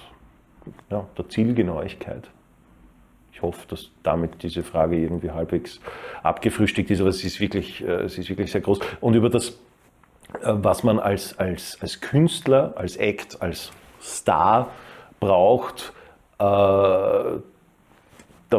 [0.90, 2.30] ja, der Zielgenauigkeit.
[3.38, 5.80] Ich hoffe, dass damit diese Frage irgendwie halbwegs
[6.24, 8.80] abgefrühstückt ist, aber es ist wirklich, äh, es ist wirklich sehr groß.
[9.00, 13.72] Und über das, äh, was man als, als, als Künstler, als Act, als
[14.02, 14.72] Star
[15.20, 15.94] braucht,
[16.40, 17.40] äh, da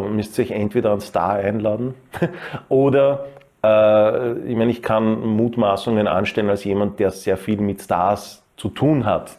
[0.08, 1.94] müsst ihr euch entweder einen Star einladen
[2.68, 3.26] oder
[3.60, 9.04] ich meine, ich kann Mutmaßungen anstellen als jemand, der sehr viel mit Stars zu tun
[9.04, 9.36] hat.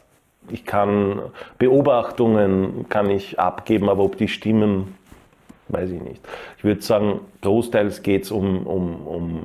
[0.50, 1.22] Ich kann
[1.58, 4.99] Beobachtungen kann ich abgeben, aber ob die stimmen,
[5.70, 6.22] weiß ich nicht.
[6.58, 9.42] Ich würde sagen, großteils geht es um, um, um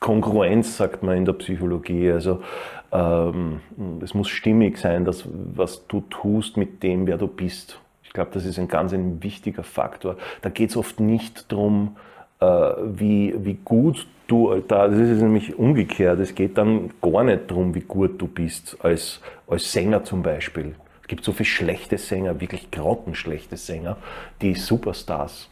[0.00, 2.10] Kongruenz, sagt man in der Psychologie.
[2.10, 2.42] Also
[2.92, 3.60] ähm,
[4.02, 7.80] es muss stimmig sein, dass, was du tust mit dem, wer du bist.
[8.02, 10.16] Ich glaube, das ist ein ganz ein wichtiger Faktor.
[10.42, 11.96] Da geht es oft nicht darum,
[12.40, 16.20] äh, wie, wie gut du da, das ist nämlich umgekehrt.
[16.20, 20.74] Es geht dann gar nicht darum, wie gut du bist als, als Sänger zum Beispiel.
[21.04, 23.98] Es gibt so viele schlechte Sänger, wirklich grottenschlechte Sänger,
[24.40, 25.50] die Superstars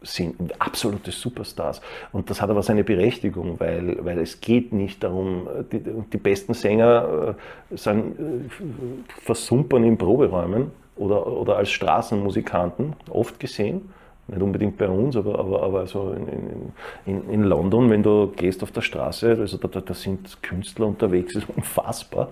[0.00, 1.80] sind, absolute Superstars.
[2.12, 6.54] Und das hat aber seine Berechtigung, weil, weil es geht nicht darum, die, die besten
[6.54, 7.34] Sänger
[7.72, 13.90] äh, sind, äh, versumpern in Proberäumen oder, oder als Straßenmusikanten, oft gesehen
[14.32, 16.72] nicht unbedingt bei uns, aber, aber, aber so in,
[17.06, 21.34] in, in London, wenn du gehst auf der Straße, also da, da sind Künstler unterwegs,
[21.36, 22.28] ist unfassbar.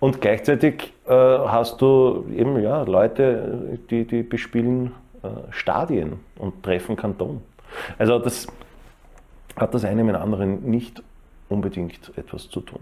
[0.00, 6.96] Und gleichzeitig äh, hast du eben ja, Leute, die, die bespielen äh, Stadien und treffen
[6.96, 7.42] Kanton.
[7.98, 8.46] Also das
[9.56, 11.02] hat das eine mit dem anderen nicht
[11.48, 12.80] unbedingt etwas zu tun.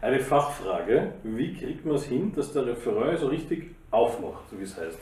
[0.00, 4.62] Eine Fachfrage, wie kriegt man es hin, dass der Referain so richtig aufmacht, so wie
[4.62, 4.98] es heißt?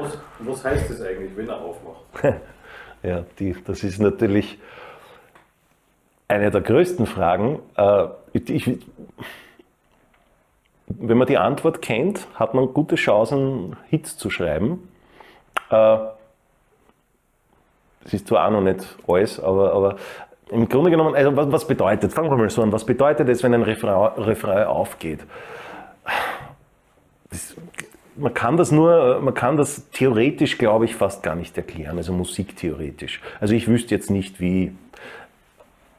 [0.00, 2.02] Was, was heißt das eigentlich, wenn er aufmacht?
[3.04, 4.60] Ja, die, das ist natürlich
[6.28, 7.58] eine der größten Fragen.
[7.76, 8.78] Äh, ich,
[10.86, 14.88] wenn man die Antwort kennt, hat man gute Chancen, Hits zu schreiben.
[15.70, 15.96] Äh,
[18.04, 19.96] Das ist zwar auch noch nicht alles, aber, aber
[20.50, 23.42] im Grunde genommen, also was, was bedeutet, fangen wir mal so an, was bedeutet es,
[23.42, 25.20] wenn ein Refrain, Refrain aufgeht?
[28.22, 32.12] Man kann das nur, man kann das theoretisch, glaube ich, fast gar nicht erklären, also
[32.12, 33.20] musiktheoretisch.
[33.40, 34.70] Also ich wüsste jetzt nicht, wie.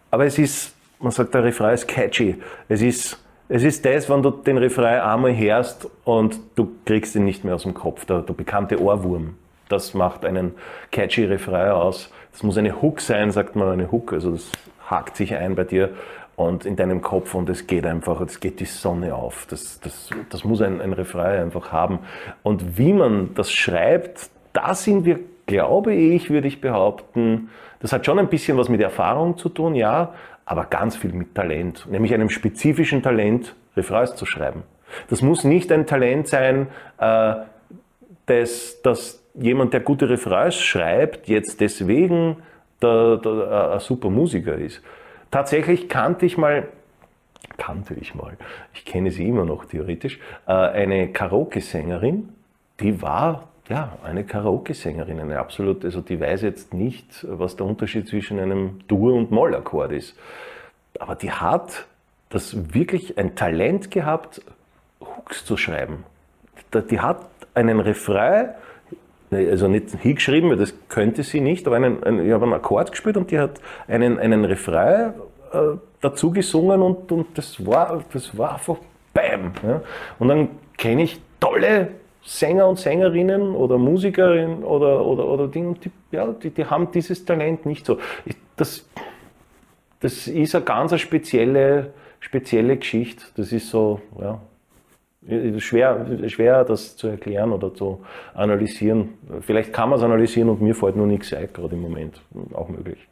[0.09, 2.36] Aber es ist, man sagt, der Refrain ist catchy.
[2.69, 7.25] Es ist, es ist das, wenn du den Refrain einmal hörst und du kriegst ihn
[7.25, 9.36] nicht mehr aus dem Kopf, der, der bekannte Ohrwurm.
[9.67, 10.55] Das macht einen
[10.91, 12.09] catchy Refrain aus.
[12.31, 14.13] Das muss eine Hook sein, sagt man, eine Hook.
[14.13, 14.49] Also das
[14.89, 15.89] hakt sich ein bei dir
[16.36, 19.46] und in deinem Kopf und es geht einfach, es geht die Sonne auf.
[19.50, 22.00] Das, das, das muss ein, ein Refrain einfach haben.
[22.41, 28.06] Und wie man das schreibt, da sind wir, glaube ich, würde ich behaupten, das hat
[28.06, 30.13] schon ein bisschen was mit Erfahrung zu tun, ja,
[30.46, 34.63] aber ganz viel mit Talent, nämlich einem spezifischen Talent, Refrains zu schreiben.
[35.10, 36.67] Das muss nicht ein Talent sein,
[36.98, 37.36] äh,
[38.26, 42.38] dass, dass jemand, der gute Refrains schreibt, jetzt deswegen
[42.82, 44.82] der, ein super Musiker ist.
[45.34, 46.67] Tatsächlich kannte ich mal,
[47.58, 48.38] kannte ich mal,
[48.76, 52.30] ich kenne sie immer noch theoretisch, äh, eine Karaoke-Sängerin,
[52.80, 58.08] die war ja eine Karaoke-Sängerin, eine absolut, also die weiß jetzt nicht, was der Unterschied
[58.08, 60.15] zwischen einem Dur- und Mollakkord ist.
[61.00, 61.88] Aber die hat
[62.30, 64.39] das wirklich ein Talent gehabt,
[65.02, 66.04] Hooks zu schreiben.
[66.91, 68.50] Die hat einen Refrain,
[69.36, 72.91] also nicht hingeschrieben, weil das könnte sie nicht, aber einen, einen, ich habe einen Akkord
[72.91, 75.13] gespielt und die hat einen, einen Refrain
[75.52, 78.78] äh, dazu gesungen und, und das, war, das war einfach
[79.13, 79.54] BAM.
[79.65, 79.82] Ja.
[80.19, 81.89] Und dann kenne ich tolle
[82.26, 87.26] Sänger und Sängerinnen oder Musikerinnen oder, oder, oder Dinge, die, ja, die, die haben dieses
[87.26, 88.00] Talent nicht so.
[88.26, 88.88] Ich, das,
[90.00, 93.24] das ist eine ganz spezielle, spezielle Geschichte.
[93.36, 94.39] Das ist so, ja,
[95.57, 99.09] schwer, schwer das zu erklären oder zu analysieren.
[99.41, 102.21] Vielleicht kann man es analysieren und mir fällt nur nichts ein, gerade im Moment.
[102.53, 103.07] Auch möglich.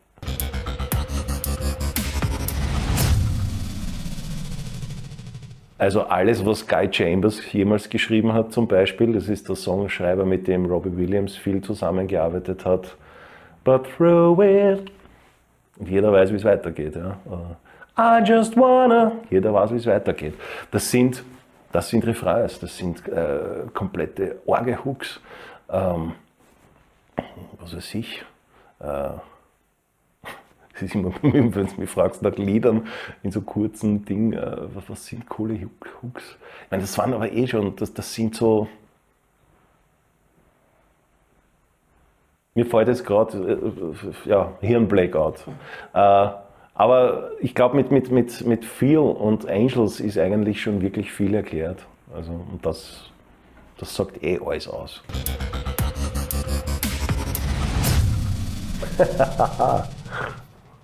[5.77, 10.47] Also alles, was Guy Chambers jemals geschrieben hat zum Beispiel, das ist der Songschreiber, mit
[10.47, 12.95] dem Robbie Williams viel zusammengearbeitet hat.
[13.63, 14.91] But through it.
[15.79, 16.95] Und jeder weiß, wie es weitergeht.
[16.95, 17.17] Ja.
[17.97, 19.13] I just wanna.
[19.31, 20.35] Jeder weiß, wie es weitergeht.
[20.69, 21.23] Das sind,
[21.71, 25.19] das sind Refrains, das sind äh, komplette Orgehooks.
[25.69, 26.13] Ähm,
[27.59, 28.23] was weiß ich.
[28.79, 28.83] Äh,
[30.73, 32.87] es ist immer, wenn du mich fragst nach Liedern
[33.23, 35.69] in so kurzen Dingen, äh, was, was sind coole
[36.01, 36.37] Hooks?
[36.65, 38.67] Ich meine, das waren aber eh schon, das, das sind so.
[42.53, 45.45] Mir fällt jetzt gerade, äh, ja, Hirnblackout.
[45.93, 46.29] Äh,
[46.81, 51.35] aber ich glaube, mit, mit, mit, mit Feel und Angels ist eigentlich schon wirklich viel
[51.35, 51.85] erklärt.
[52.11, 53.11] Also, und das,
[53.77, 55.03] das sagt eh alles aus.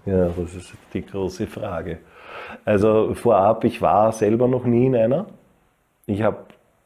[0.06, 1.98] Ja, das ist die große Frage.
[2.64, 5.26] Also vorab, ich war selber noch nie in einer.
[6.06, 6.46] Ich habe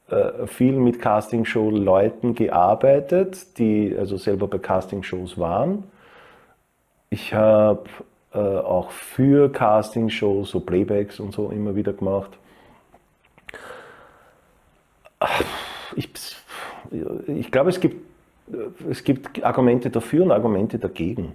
[0.09, 5.83] äh, viel mit Castingshow-Leuten gearbeitet, die also selber bei Castingshows waren.
[7.11, 7.83] Ich habe
[8.33, 12.31] äh, auch für Castingshows so Playbacks und so immer wieder gemacht.
[15.95, 16.09] Ich,
[17.27, 17.97] ich glaube, es gibt,
[18.89, 21.33] es gibt Argumente dafür und Argumente dagegen.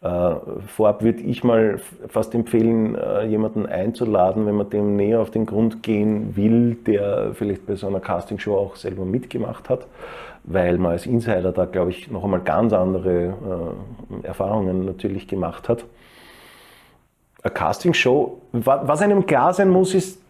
[0.00, 0.34] Äh,
[0.68, 5.44] vorab würde ich mal fast empfehlen, äh, jemanden einzuladen, wenn man dem näher auf den
[5.44, 9.88] Grund gehen will, der vielleicht bei so einer Castingshow auch selber mitgemacht hat,
[10.44, 13.34] weil man als Insider da, glaube ich, noch einmal ganz andere
[14.22, 15.84] äh, Erfahrungen natürlich gemacht hat.
[17.42, 20.20] Eine Castingshow, was einem klar sein muss, ist,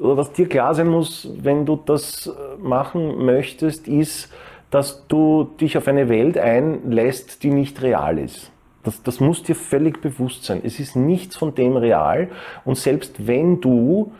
[0.00, 4.32] oder was dir klar sein muss, wenn du das machen möchtest, ist,
[4.70, 8.50] dass du dich auf eine Welt einlässt, die nicht real ist.
[8.84, 10.60] Das, das muss dir völlig bewusst sein.
[10.62, 12.28] Es ist nichts von dem real.
[12.64, 14.12] Und selbst wenn du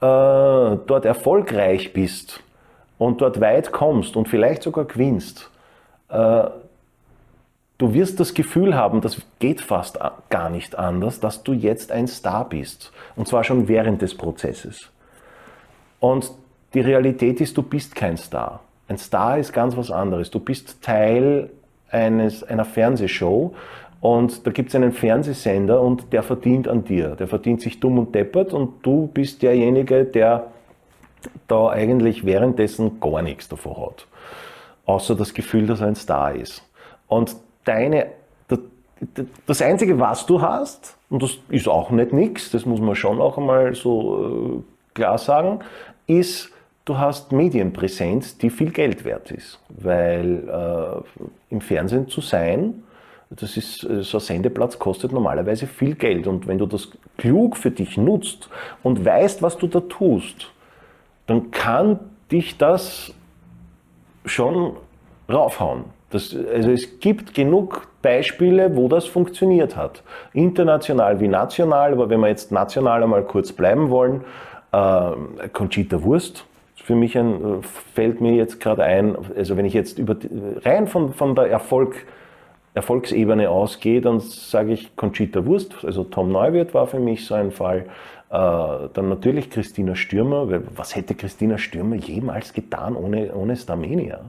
[0.00, 2.42] äh, dort erfolgreich bist
[2.98, 5.50] und dort weit kommst und vielleicht sogar gewinnst,
[6.10, 6.44] äh,
[7.78, 12.06] du wirst das Gefühl haben, das geht fast gar nicht anders, dass du jetzt ein
[12.06, 12.92] Star bist.
[13.16, 14.90] Und zwar schon während des Prozesses.
[16.00, 16.30] Und
[16.74, 18.60] die Realität ist, du bist kein Star.
[18.88, 20.30] Ein Star ist ganz was anderes.
[20.30, 21.50] Du bist Teil
[21.90, 23.54] eines, einer Fernsehshow
[24.02, 27.14] und da gibt es einen Fernsehsender und der verdient an dir.
[27.14, 30.48] Der verdient sich dumm und deppert und du bist derjenige, der
[31.46, 34.08] da eigentlich währenddessen gar nichts davon hat.
[34.86, 36.64] außer das Gefühl, dass er ein Star ist.
[37.06, 38.08] Und deine,
[39.46, 43.20] das, Einzige, was du hast, und das ist auch nicht nichts, das muss man schon
[43.20, 45.60] auch einmal so äh, klar sagen,
[46.08, 46.50] ist,
[46.86, 49.60] du hast Medienpräsenz, die viel Geld wert ist.
[49.68, 52.82] Weil äh, im Fernsehen zu sein,
[53.36, 56.26] das ist, äh, so ein Sendeplatz kostet normalerweise viel Geld.
[56.26, 58.48] Und wenn du das klug für dich nutzt
[58.82, 60.50] und weißt, was du da tust,
[61.26, 61.98] dann kann
[62.30, 63.14] dich das
[64.24, 64.76] schon
[65.28, 65.84] raufhauen.
[66.10, 70.02] Das, also es gibt genug Beispiele, wo das funktioniert hat.
[70.34, 74.24] International wie national, aber wenn wir jetzt national einmal kurz bleiben wollen,
[74.72, 77.62] äh, Conchita Wurst, für mich ein,
[77.94, 80.16] fällt mir jetzt gerade ein, also wenn ich jetzt über,
[80.64, 82.06] rein von, von der Erfolg,
[82.74, 87.50] Erfolgsebene ausgehe, dann sage ich Conchita Wurst, also Tom Neuwirth war für mich so ein
[87.50, 87.86] Fall.
[88.30, 94.20] Äh, dann natürlich Christina Stürmer, weil was hätte Christina Stürmer jemals getan ohne, ohne Starmania?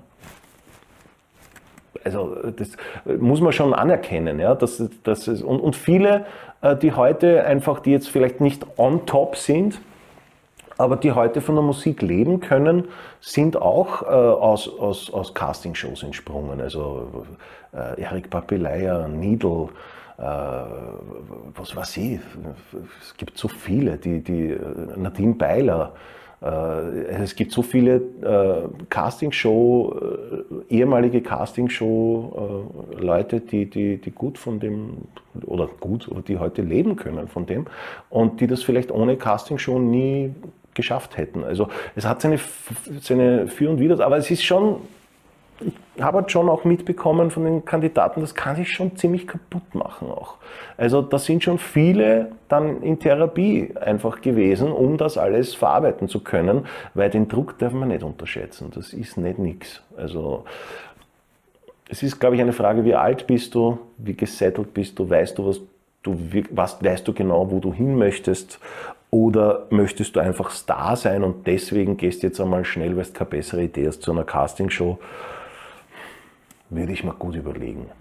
[2.03, 2.75] Also das
[3.05, 4.39] muss man schon anerkennen.
[4.39, 6.25] Ja, dass, dass es, und, und viele,
[6.61, 9.79] äh, die heute einfach, die jetzt vielleicht nicht on top sind,
[10.83, 12.89] aber die heute von der Musik leben können,
[13.21, 16.59] sind auch äh, aus, aus, aus Castingshows entsprungen.
[16.59, 17.25] Also
[17.73, 19.69] äh, Erik Papilaya, Needle,
[20.17, 20.23] äh,
[21.55, 22.19] was weiß ich,
[23.01, 24.59] es gibt so viele, die, die äh,
[24.97, 25.93] Nadine Beiler,
[26.43, 29.95] äh, es gibt so viele äh, Castingshow,
[30.69, 34.97] äh, ehemalige Castingshow-Leute, die, die, die gut von dem,
[35.45, 37.67] oder gut, die heute leben können von dem
[38.09, 40.35] und die das vielleicht ohne Castingshow nie
[40.75, 41.43] geschafft hätten.
[41.43, 42.39] Also es hat seine,
[42.99, 44.77] seine Für und Wider, aber es ist schon
[45.95, 49.75] ich habe halt schon auch mitbekommen von den Kandidaten, das kann sich schon ziemlich kaputt
[49.75, 50.35] machen auch.
[50.77, 56.21] Also da sind schon viele dann in Therapie einfach gewesen, um das alles verarbeiten zu
[56.21, 58.71] können, weil den Druck darf man nicht unterschätzen.
[58.73, 59.81] Das ist nicht nichts.
[59.95, 60.45] Also
[61.89, 65.37] es ist, glaube ich, eine Frage, wie alt bist du, wie gesettelt bist du, weißt
[65.37, 65.61] du, was
[66.01, 66.17] du,
[66.51, 68.59] was, weißt du genau, wo du hin möchtest
[69.13, 73.29] oder möchtest du einfach Star sein und deswegen gehst jetzt einmal schnell, weil du keine
[73.29, 74.97] bessere Idee hast, zu einer Castingshow
[76.71, 77.91] würde ich mal gut überlegen.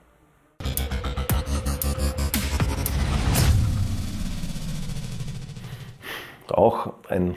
[6.51, 7.37] Auch ein,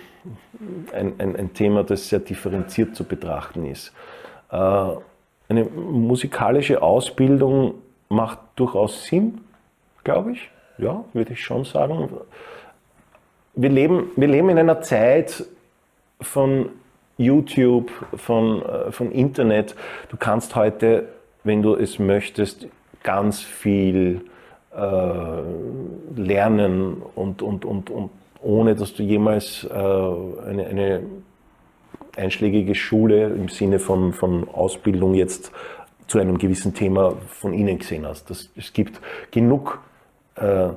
[0.94, 3.92] ein, ein, ein Thema, das sehr differenziert zu betrachten ist.
[4.52, 4.56] Äh,
[5.50, 7.76] eine musikalische Ausbildung
[8.08, 9.42] macht durchaus Sinn,
[10.06, 10.50] glaube ich.
[10.78, 12.10] Ja, würde ich schon sagen.
[13.56, 15.46] Wir leben, wir leben in einer Zeit
[16.22, 16.70] von
[17.18, 19.76] YouTube, von, äh, von Internet.
[20.10, 21.08] Du kannst heute
[21.46, 22.68] wenn du es möchtest,
[23.04, 24.22] ganz viel
[24.76, 28.10] äh, lernen und, und, und, und
[28.42, 31.04] ohne dass du jemals äh, eine, eine
[32.18, 35.52] einschlägige Schule im Sinne von, von Ausbildung jetzt
[36.08, 38.30] zu einem gewissen Thema von ihnen gesehen hast.
[38.30, 39.00] Das, es gibt
[39.32, 39.80] genug
[40.36, 40.70] äh,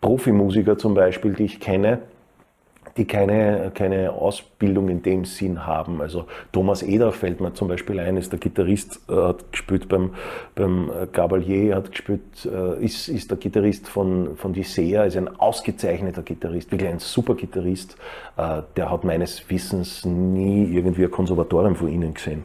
[0.00, 2.00] Profimusiker zum Beispiel, die ich kenne,
[2.96, 6.00] die keine, keine Ausbildung in dem Sinn haben.
[6.00, 10.14] Also Thomas Eder fällt mir zum Beispiel ein, ist der Gitarrist, äh, hat gespielt beim,
[10.54, 15.28] beim äh, Gabalier, hat gespielt, äh, ist, ist der Gitarrist von, von Disea, ist ein
[15.28, 17.96] ausgezeichneter Gitarrist, wirklich ein super Gitarrist.
[18.36, 22.44] Der hat meines Wissens nie irgendwie ein Konservatorium von ihnen gesehen,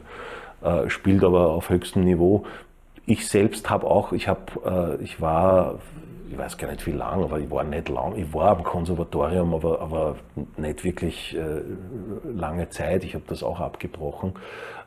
[0.88, 2.44] spielt aber auf höchstem Niveau.
[3.04, 4.58] Ich selbst habe auch, ich, hab,
[5.02, 5.80] ich war
[6.32, 9.54] ich weiß gar nicht wie lange, aber ich war nicht lang, ich war am Konservatorium,
[9.54, 10.16] aber, aber
[10.56, 11.60] nicht wirklich äh,
[12.24, 13.04] lange Zeit.
[13.04, 14.32] Ich habe das auch abgebrochen.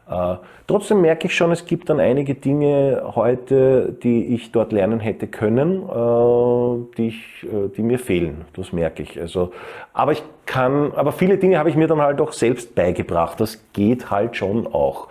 [0.10, 5.00] Äh, trotzdem merke ich schon, es gibt dann einige Dinge heute, die ich dort lernen
[5.00, 8.46] hätte können, äh, die, ich, äh, die mir fehlen.
[8.54, 9.20] Das merke ich.
[9.22, 9.52] Also,
[9.93, 13.39] aber ich kann, aber viele Dinge habe ich mir dann halt auch selbst beigebracht.
[13.39, 15.10] Das geht halt schon auch.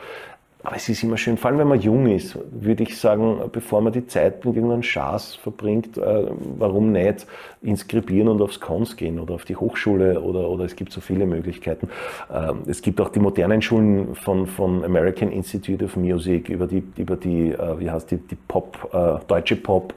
[0.64, 3.82] Aber es ist immer schön, vor allem wenn man jung ist, würde ich sagen, bevor
[3.82, 6.26] man die Zeit mit irgendeinem Schaß verbringt, äh,
[6.58, 7.26] warum nicht
[7.60, 11.26] inskribieren und aufs Cons gehen oder auf die Hochschule oder, oder es gibt so viele
[11.26, 11.90] Möglichkeiten.
[12.32, 16.82] Ähm, es gibt auch die modernen Schulen von, von American Institute of Music über die,
[16.96, 19.92] über die äh, wie heißt die, die Pop, äh, deutsche Pop.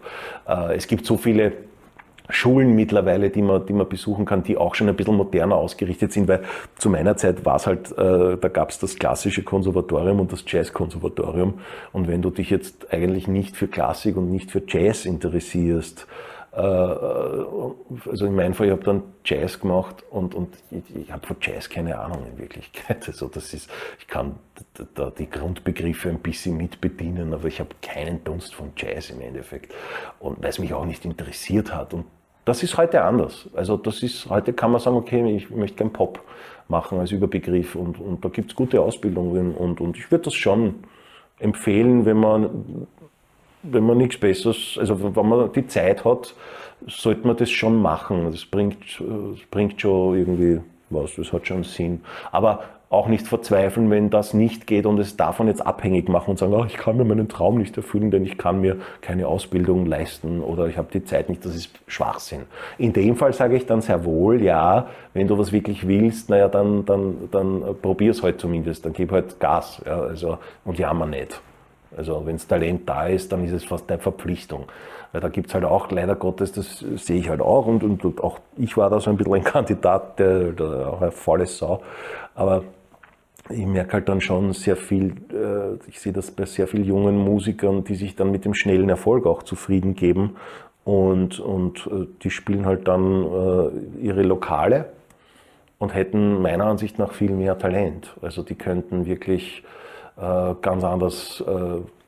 [0.50, 1.54] Äh, es gibt so viele
[2.30, 6.12] Schulen mittlerweile, die man, die man besuchen kann, die auch schon ein bisschen moderner ausgerichtet
[6.12, 6.44] sind, weil
[6.78, 10.44] zu meiner Zeit war es halt, äh, da gab es das klassische Konservatorium und das
[10.46, 11.60] Jazzkonservatorium.
[11.94, 16.08] Und wenn du dich jetzt eigentlich nicht für Klassik und nicht für Jazz interessierst,
[16.58, 21.26] äh, also in meinem Fall, ich habe dann Jazz gemacht und, und ich, ich habe
[21.26, 23.08] von Jazz keine Ahnung in Wirklichkeit.
[23.08, 23.70] Also das ist,
[24.00, 24.36] ich kann
[24.96, 29.74] da die Grundbegriffe ein bisschen mitbedienen, aber ich habe keinen Dunst von Jazz im Endeffekt.
[30.20, 31.94] Und weil es mich auch nicht interessiert hat.
[31.94, 32.06] Und
[32.48, 33.50] das ist heute anders.
[33.54, 36.22] Also das ist, heute kann man sagen, okay, ich möchte gern Pop
[36.70, 40.34] machen als Überbegriff und, und da gibt es gute Ausbildungen und, und ich würde das
[40.34, 40.76] schon
[41.40, 42.88] empfehlen, wenn man,
[43.64, 46.34] wenn man nichts Besseres, also wenn man die Zeit hat,
[46.88, 48.32] sollte man das schon machen.
[48.32, 52.02] Das bringt, das bringt schon irgendwie was, das hat schon Sinn.
[52.32, 56.40] Aber auch nicht verzweifeln, wenn das nicht geht und es davon jetzt abhängig machen und
[56.40, 59.86] sagen, oh, ich kann mir meinen Traum nicht erfüllen, denn ich kann mir keine Ausbildung
[59.86, 62.44] leisten oder ich habe die Zeit nicht, das ist Schwachsinn.
[62.78, 66.48] In dem Fall sage ich dann sehr wohl, ja, wenn du was wirklich willst, naja,
[66.48, 71.08] dann, dann, dann probier es halt zumindest, dann gib halt Gas ja, also, und jammer
[71.08, 71.42] nicht.
[71.96, 74.66] Also wenn das Talent da ist, dann ist es fast eine Verpflichtung.
[75.12, 78.04] Weil da gibt es halt auch, leider Gottes, das sehe ich halt auch und, und,
[78.04, 81.46] und, auch ich war da so ein bisschen ein Kandidat, der, der auch eine faule
[81.46, 81.82] Sau.
[82.36, 82.64] Aber
[83.50, 87.18] ich merke halt dann schon sehr viel, äh, ich sehe das bei sehr vielen jungen
[87.18, 90.36] Musikern, die sich dann mit dem schnellen Erfolg auch zufrieden geben
[90.84, 94.90] und, und äh, die spielen halt dann äh, ihre Lokale
[95.80, 98.16] und hätten meiner Ansicht nach viel mehr Talent.
[98.22, 99.64] Also die könnten wirklich
[100.16, 101.44] ganz anders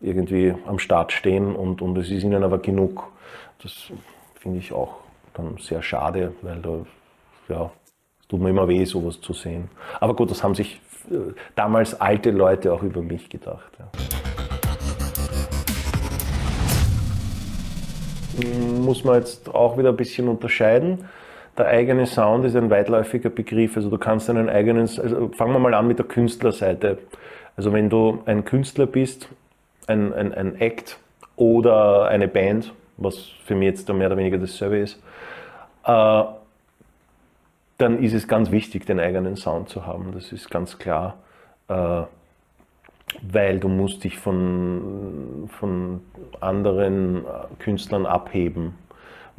[0.02, 3.04] irgendwie am Start stehen und, und es ist ihnen aber genug.
[3.62, 3.92] Das
[4.34, 4.96] finde ich auch
[5.36, 6.86] dann sehr schade, weil da,
[7.50, 7.72] ja,
[8.20, 9.70] es tut mir immer weh, sowas zu sehen.
[10.00, 10.82] Aber gut, das haben sich
[11.56, 13.72] damals alte Leute auch über mich gedacht.
[13.80, 13.86] Ja.
[18.82, 21.06] Muss man jetzt auch wieder ein bisschen unterscheiden.
[21.58, 23.76] Der eigene Sound ist ein weitläufiger Begriff.
[23.76, 26.98] Also du kannst deinen eigenen, also fangen wir mal an mit der Künstlerseite.
[27.58, 29.28] Also wenn du ein Künstler bist,
[29.88, 30.98] ein, ein, ein Act
[31.36, 35.02] oder eine Band, was für mich jetzt mehr oder weniger dasselbe ist,
[35.86, 36.24] äh,
[37.80, 40.12] dann ist es ganz wichtig, den eigenen Sound zu haben.
[40.14, 41.18] Das ist ganz klar,
[41.68, 42.04] äh,
[43.22, 46.02] weil du musst dich von, von
[46.40, 47.26] anderen
[47.58, 48.76] Künstlern abheben.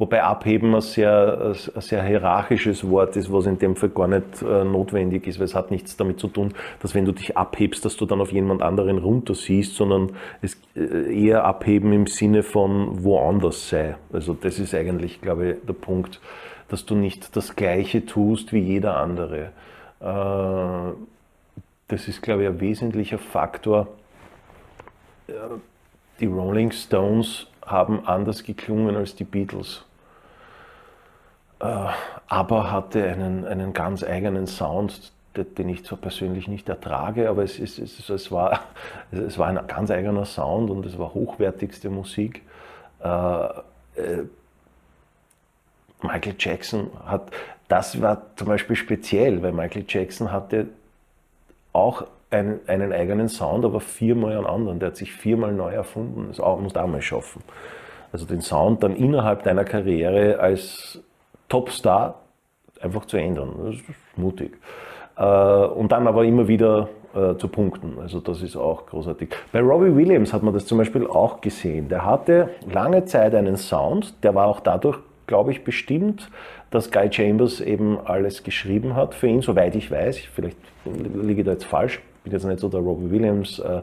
[0.01, 4.41] Wobei abheben ein sehr, ein sehr hierarchisches Wort ist, was in dem Fall gar nicht
[4.41, 7.85] äh, notwendig ist, weil es hat nichts damit zu tun, dass wenn du dich abhebst,
[7.85, 13.03] dass du dann auf jemand anderen runtersiehst, sondern es äh, eher abheben im Sinne von
[13.03, 13.95] woanders sei.
[14.11, 16.19] Also das ist eigentlich, glaube ich, der Punkt
[16.71, 19.51] dass du nicht das Gleiche tust wie jeder andere.
[19.99, 20.93] Äh,
[21.89, 23.89] das ist, glaube ich, ein wesentlicher Faktor.
[25.27, 25.33] Äh,
[26.21, 29.83] die Rolling Stones haben anders geklungen als die Beatles.
[31.59, 31.87] Äh,
[32.27, 37.59] aber hatte einen, einen ganz eigenen Sound, den ich zwar persönlich nicht ertrage, aber es,
[37.59, 38.61] es, es, es, war,
[39.11, 42.43] es war ein ganz eigener Sound und es war hochwertigste Musik.
[46.03, 47.31] Michael Jackson hat,
[47.67, 50.67] das war zum Beispiel speziell, weil Michael Jackson hatte
[51.73, 54.79] auch einen, einen eigenen Sound, aber viermal einen anderen.
[54.79, 56.27] Der hat sich viermal neu erfunden.
[56.29, 57.43] Das muss mal schaffen.
[58.11, 60.99] Also den Sound dann innerhalb deiner Karriere als
[61.49, 62.15] Topstar
[62.81, 63.53] einfach zu ändern.
[63.63, 63.83] Das ist
[64.15, 64.57] mutig.
[65.17, 67.99] Äh, und dann aber immer wieder äh, zu punkten.
[67.99, 69.29] Also das ist auch großartig.
[69.51, 71.89] Bei Robbie Williams hat man das zum Beispiel auch gesehen.
[71.89, 74.99] Der hatte lange Zeit einen Sound, der war auch dadurch
[75.31, 76.29] glaube ich, bestimmt,
[76.71, 80.17] dass Guy Chambers eben alles geschrieben hat für ihn, soweit ich weiß.
[80.17, 83.81] Vielleicht liege ich da jetzt falsch, bin jetzt nicht so der Robbie Williams äh,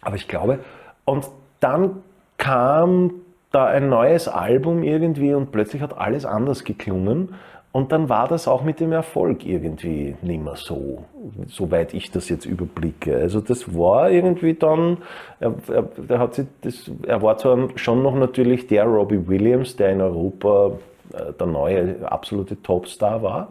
[0.00, 0.60] aber ich glaube.
[1.04, 1.28] Und
[1.60, 2.02] dann
[2.38, 3.12] kam
[3.50, 7.34] da ein neues Album irgendwie und plötzlich hat alles anders geklungen.
[7.72, 11.04] Und dann war das auch mit dem Erfolg irgendwie nicht mehr so,
[11.46, 13.14] soweit ich das jetzt überblicke.
[13.16, 14.98] Also das war irgendwie dann,
[15.38, 19.76] er, er, der hat sich das, er war zwar schon noch natürlich der Robbie Williams,
[19.76, 20.72] der in Europa
[21.12, 23.48] äh, der neue absolute Topstar war,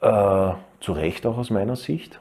[0.00, 2.20] äh, zu Recht auch aus meiner Sicht.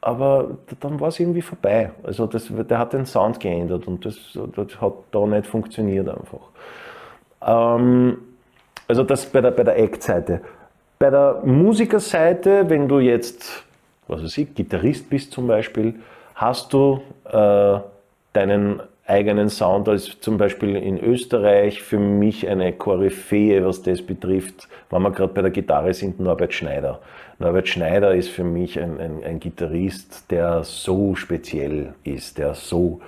[0.00, 1.90] Aber dann war es irgendwie vorbei.
[2.04, 4.16] Also das, der hat den Sound geändert und das,
[4.54, 6.40] das hat da nicht funktioniert einfach.
[7.42, 8.18] Ähm,
[8.90, 10.40] also das bei der, bei der Act-Seite.
[10.98, 13.64] Bei der Musikerseite, wenn du jetzt,
[14.08, 15.94] was weiß ich, Gitarrist bist zum Beispiel,
[16.34, 17.78] hast du äh,
[18.32, 24.66] deinen eigenen Sound, als zum Beispiel in Österreich für mich eine Koryphäe, was das betrifft,
[24.90, 26.98] wenn wir gerade bei der Gitarre sind, Norbert Schneider.
[27.38, 33.00] Norbert Schneider ist für mich ein, ein, ein Gitarrist, der so speziell ist, der so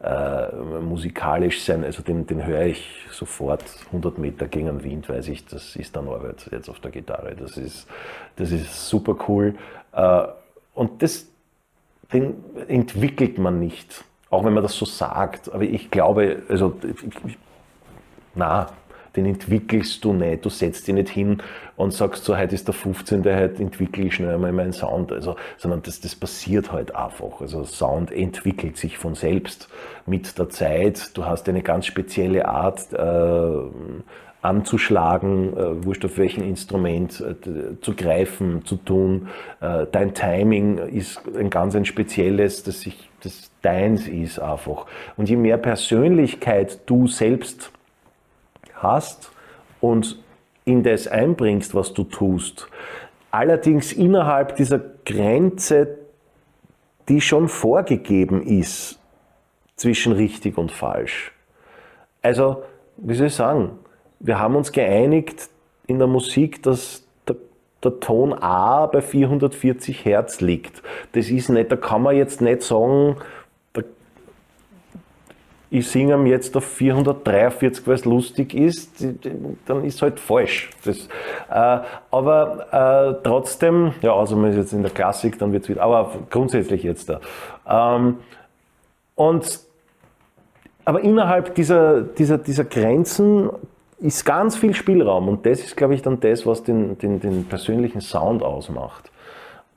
[0.00, 5.26] äh, musikalisch sein, also den, den höre ich sofort 100 Meter gegen den Wind, weiß
[5.28, 7.34] ich, das ist der Norbert jetzt auf der Gitarre.
[7.34, 7.88] Das ist,
[8.36, 9.56] das ist super cool.
[9.92, 10.22] Äh,
[10.74, 11.26] und das,
[12.12, 12.36] den
[12.68, 15.52] entwickelt man nicht, auch wenn man das so sagt.
[15.52, 16.78] Aber ich glaube, also,
[18.36, 18.68] na,
[19.18, 20.44] den entwickelst du nicht.
[20.44, 21.42] Du setzt dich nicht hin
[21.76, 23.24] und sagst so, heute ist der 15.
[23.24, 25.12] heute entwickle ich schnell einmal meinen Sound.
[25.12, 27.40] Also, sondern das, das passiert halt einfach.
[27.40, 29.68] Also Sound entwickelt sich von selbst
[30.06, 31.16] mit der Zeit.
[31.16, 34.02] Du hast eine ganz spezielle Art, äh,
[34.40, 39.28] anzuschlagen, äh, wurscht auf welchem Instrument, äh, zu greifen, zu tun.
[39.60, 44.86] Äh, dein Timing ist ein ganz ein spezielles, das, sich, das deins ist einfach.
[45.16, 47.72] Und je mehr Persönlichkeit du selbst
[48.82, 49.30] hast
[49.80, 50.18] und
[50.64, 52.68] in das einbringst, was du tust,
[53.30, 55.98] allerdings innerhalb dieser Grenze,
[57.08, 58.98] die schon vorgegeben ist
[59.76, 61.32] zwischen richtig und falsch.
[62.20, 62.62] Also,
[62.96, 63.78] wie soll ich sagen,
[64.20, 65.48] wir haben uns geeinigt
[65.86, 67.36] in der Musik, dass der,
[67.82, 70.82] der Ton A bei 440 Hertz liegt.
[71.12, 73.16] Das ist nicht, da kann man jetzt nicht sagen,
[75.70, 79.04] ich singe ihm jetzt auf 443, weil es lustig ist,
[79.66, 80.70] dann ist halt falsch.
[80.84, 81.08] Das,
[81.50, 82.66] äh, aber
[83.20, 86.12] äh, trotzdem, ja, also man ist jetzt in der Klassik, dann wird es wieder, aber
[86.30, 87.20] grundsätzlich jetzt da.
[87.68, 88.16] Ähm,
[89.14, 89.60] und
[90.86, 93.50] aber innerhalb dieser, dieser, dieser Grenzen
[93.98, 97.44] ist ganz viel Spielraum und das ist, glaube ich, dann das, was den, den, den
[97.44, 99.10] persönlichen Sound ausmacht.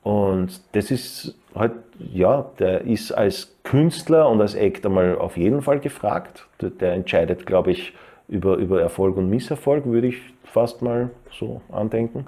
[0.02, 5.62] Und das ist halt, ja, der ist als Künstler und als Act einmal auf jeden
[5.62, 6.46] Fall gefragt.
[6.60, 7.92] Der, entscheidet, glaube ich,
[8.28, 12.26] über, über Erfolg und Misserfolg, würde ich fast mal so andenken.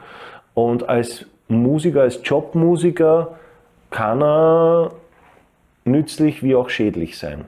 [0.55, 3.37] Und als Musiker, als Jobmusiker
[3.91, 4.93] kann er
[5.85, 7.45] nützlich wie auch schädlich sein.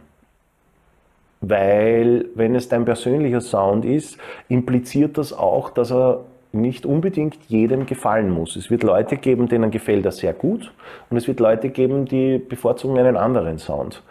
[1.41, 4.19] Weil, wenn es dein persönlicher Sound ist,
[4.49, 6.25] impliziert das auch, dass er
[6.61, 8.57] nicht unbedingt jedem gefallen muss.
[8.57, 10.73] Es wird Leute geben, denen gefällt er sehr gut
[11.11, 14.03] und es wird Leute geben, die bevorzugen einen anderen Sound.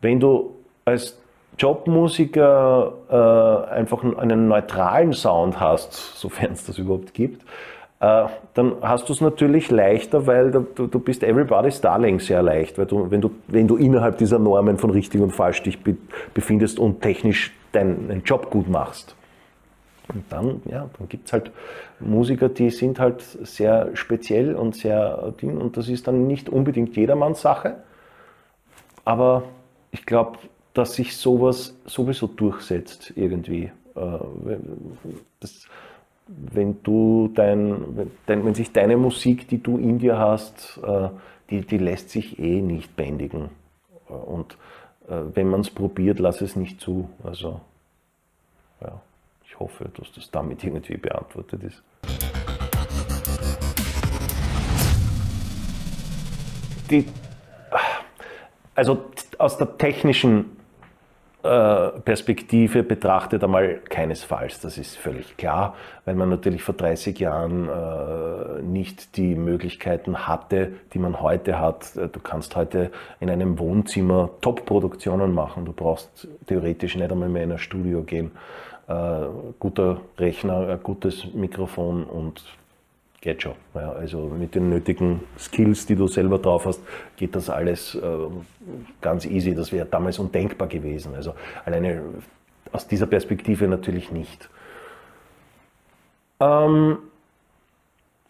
[0.00, 1.18] Wenn du als
[1.58, 7.42] Jobmusiker äh, einfach einen neutralen Sound hast, sofern es das überhaupt gibt,
[8.00, 8.24] äh,
[8.54, 12.86] dann hast du es natürlich leichter, weil du, du bist everybody's darling sehr leicht, weil
[12.86, 15.96] du, wenn, du, wenn du innerhalb dieser Normen von richtig und falsch dich be
[16.34, 19.14] befindest und technisch deinen Job gut machst.
[20.08, 21.50] Und dann, ja, dann gibt es halt
[22.00, 26.96] Musiker, die sind halt sehr speziell und sehr ding und das ist dann nicht unbedingt
[26.96, 27.76] jedermanns Sache.
[29.04, 29.44] Aber
[29.90, 30.38] ich glaube,
[30.74, 33.70] dass sich sowas sowieso durchsetzt irgendwie.
[33.96, 34.18] Äh,
[35.40, 35.66] Das,
[36.28, 41.08] wenn du dein, dein, wenn sich deine Musik, die du in dir hast, äh,
[41.50, 43.50] die, die lässt sich eh nicht bändigen.
[44.08, 44.56] Äh, Und
[45.08, 47.10] äh, wenn man es probiert, lass es nicht zu.
[47.24, 47.60] Also,
[48.80, 49.00] ja,
[49.62, 51.82] hoffe, dass das damit irgendwie beantwortet ist.
[56.90, 57.06] Die,
[58.74, 59.04] also
[59.38, 60.56] aus der technischen
[61.44, 67.68] äh, Perspektive betrachtet einmal keinesfalls, das ist völlig klar, weil man natürlich vor 30 Jahren
[67.68, 71.96] äh, nicht die Möglichkeiten hatte, die man heute hat.
[71.96, 77.52] Du kannst heute in einem Wohnzimmer Top-Produktionen machen, du brauchst theoretisch nicht einmal mehr in
[77.52, 78.32] ein Studio gehen.
[78.88, 79.26] Äh,
[79.58, 82.42] guter Rechner, ein gutes Mikrofon und
[83.20, 83.54] geht schon.
[83.74, 86.80] Ja, also mit den nötigen Skills, die du selber drauf hast,
[87.16, 88.00] geht das alles äh,
[89.00, 89.54] ganz easy.
[89.54, 91.14] Das wäre damals undenkbar gewesen.
[91.14, 92.02] Also alleine
[92.72, 94.48] aus dieser Perspektive natürlich nicht.
[96.40, 96.98] Ähm,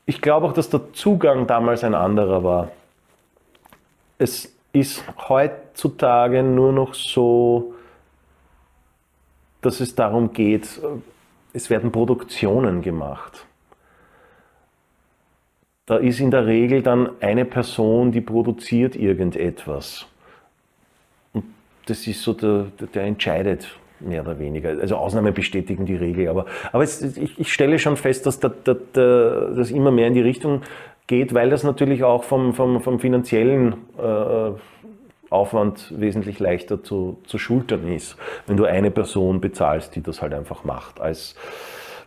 [0.04, 2.72] ich glaube auch, dass der Zugang damals ein anderer war.
[4.18, 7.71] Es ist heutzutage nur noch so,
[9.62, 10.80] dass es darum geht,
[11.54, 13.46] es werden Produktionen gemacht
[15.86, 20.06] da ist in der Regel dann eine Person, die produziert irgendetwas.
[21.32, 21.44] Und
[21.86, 23.68] das ist so, der, der entscheidet
[24.00, 24.70] mehr oder weniger.
[24.70, 26.28] Also Ausnahmen bestätigen die Regel.
[26.28, 30.62] Aber, aber es, ich, ich, stelle schon fest, dass das immer mehr in die Richtung
[31.06, 34.50] geht, weil das natürlich auch vom, vom, vom finanziellen äh,
[35.32, 38.16] Aufwand wesentlich leichter zu, zu schultern ist,
[38.46, 41.34] wenn du eine Person bezahlst, die das halt einfach macht, als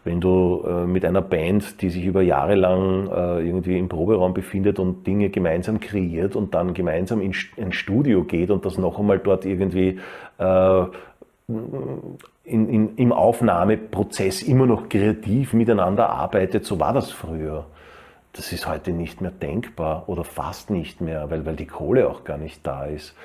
[0.06, 4.34] wenn du äh, mit einer Band, die sich über Jahre lang äh, irgendwie im Proberaum
[4.34, 9.00] befindet und Dinge gemeinsam kreiert und dann gemeinsam in ein Studio geht und das noch
[9.00, 10.00] einmal dort irgendwie
[10.38, 10.84] äh,
[11.48, 17.66] in, in, im Aufnahmeprozess immer noch kreativ miteinander arbeitet, so war das früher.
[18.36, 22.26] Das ist heute nicht mehr denkbar oder fast nicht mehr, weil, weil die Kohle auch
[22.26, 23.16] gar nicht da ist.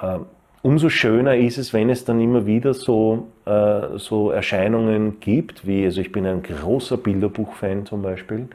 [0.00, 0.26] Ähm,
[0.62, 5.84] umso schöner ist es, wenn es dann immer wieder so, äh, so Erscheinungen gibt, wie,
[5.84, 8.48] also ich bin ein großer Bilderbuch-Fan zum Beispiel,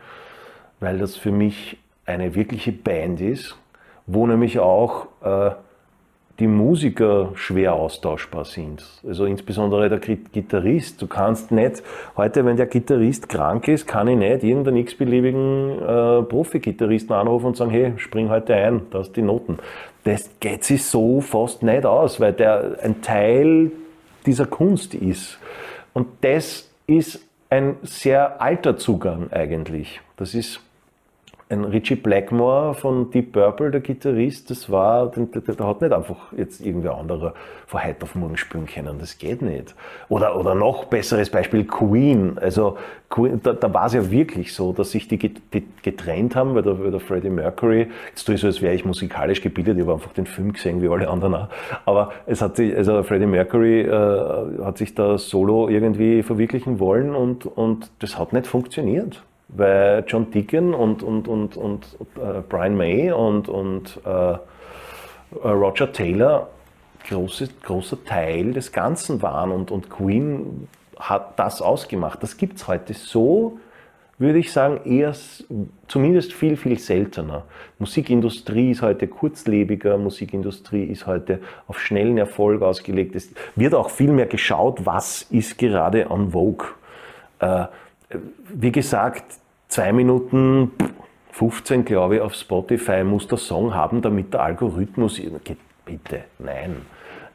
[0.79, 3.57] weil das für mich eine wirkliche Band ist,
[4.05, 5.51] wo nämlich auch äh,
[6.39, 8.83] die Musiker schwer austauschbar sind.
[9.07, 11.01] Also insbesondere der Gitarrist.
[11.01, 11.83] Du kannst nicht,
[12.17, 17.57] heute wenn der Gitarrist krank ist, kann ich nicht irgendeinen x-beliebigen äh, Profi-Gitarristen anrufen und
[17.57, 19.59] sagen, hey, spring heute ein, da hast die Noten.
[20.03, 23.71] Das geht sich so fast nicht aus, weil der ein Teil
[24.25, 25.37] dieser Kunst ist.
[25.93, 30.01] Und das ist ein sehr alter Zugang eigentlich.
[30.17, 30.59] Das ist
[31.53, 36.33] ein Richie Blackmore von Deep Purple, der Gitarrist, das war, der, der, hat nicht einfach
[36.35, 37.33] jetzt irgendwer anderer
[37.67, 38.97] von heute auf morgen spielen können.
[38.99, 39.73] Das geht nicht.
[40.09, 42.37] Oder, oder noch besseres Beispiel Queen.
[42.37, 42.77] Also
[43.09, 46.63] Queen, da, da war es ja wirklich so, dass sich die die getrennt haben, weil
[46.63, 49.83] der, weil der Freddie Mercury, jetzt tue ich so, als wäre ich musikalisch gebildet, ich
[49.83, 51.47] habe einfach den Film gesehen, wie alle anderen auch.
[51.85, 57.15] Aber es hat sich, also Freddie Mercury äh, hat sich da solo irgendwie verwirklichen wollen
[57.15, 59.23] und, und das hat nicht funktioniert
[59.55, 61.85] weil John Deacon und, und, und, und
[62.15, 64.37] äh, Brian May und, und äh,
[65.47, 66.49] Roger Taylor
[67.07, 72.23] große, großer Teil des Ganzen waren und, und Queen hat das ausgemacht.
[72.23, 73.59] Das gibt es heute so,
[74.19, 75.13] würde ich sagen, eher
[75.87, 77.43] zumindest viel, viel seltener.
[77.79, 83.15] Musikindustrie ist heute kurzlebiger, Musikindustrie ist heute auf schnellen Erfolg ausgelegt.
[83.15, 86.67] Es wird auch viel mehr geschaut, was ist gerade on Vogue.
[87.39, 87.65] Äh,
[88.53, 89.23] wie gesagt,
[89.73, 90.71] zwei Minuten
[91.31, 95.19] 15, glaube ich, auf Spotify muss der Song haben, damit der Algorithmus.
[95.83, 96.83] Bitte, nein.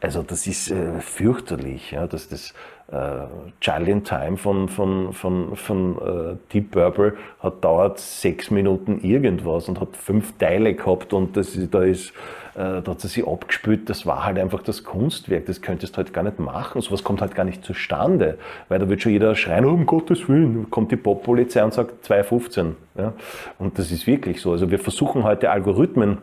[0.01, 1.91] Also das ist äh, fürchterlich.
[1.91, 2.55] Ja, dass das
[2.91, 9.69] äh, in Time von, von, von, von äh, Deep Purple hat dauert sechs Minuten irgendwas
[9.69, 12.13] und hat fünf Teile gehabt und das, da ist
[12.59, 15.99] äh, da hat sie sich abgespült, das war halt einfach das Kunstwerk, das könntest du
[15.99, 18.37] halt gar nicht machen, sowas kommt halt gar nicht zustande,
[18.69, 22.73] weil da wird schon jeder schreien, um Gottes Willen, kommt die Poppolizei und sagt 2,15.
[22.97, 23.13] Ja?
[23.61, 24.51] Und das ist wirklich so.
[24.51, 26.19] Also wir versuchen heute Algorithmen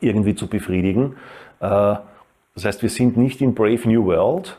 [0.00, 1.16] irgendwie zu befriedigen.
[1.60, 1.94] Äh,
[2.54, 4.56] Das heißt, wir sind nicht in Brave New World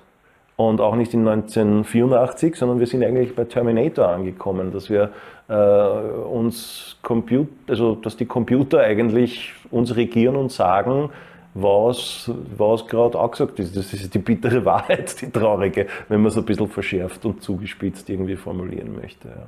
[0.58, 5.12] und auch nicht in 1984, sondern wir sind eigentlich bei Terminator angekommen, dass wir
[5.48, 11.10] äh, uns Comput also dass die Computer eigentlich uns regieren und sagen,
[11.54, 13.78] was, was gerade angesagt ist.
[13.78, 18.10] Das ist die bittere Wahrheit, die traurige, wenn man es ein bisschen verschärft und zugespitzt
[18.10, 19.30] irgendwie formulieren möchte.
[19.30, 19.46] Ja.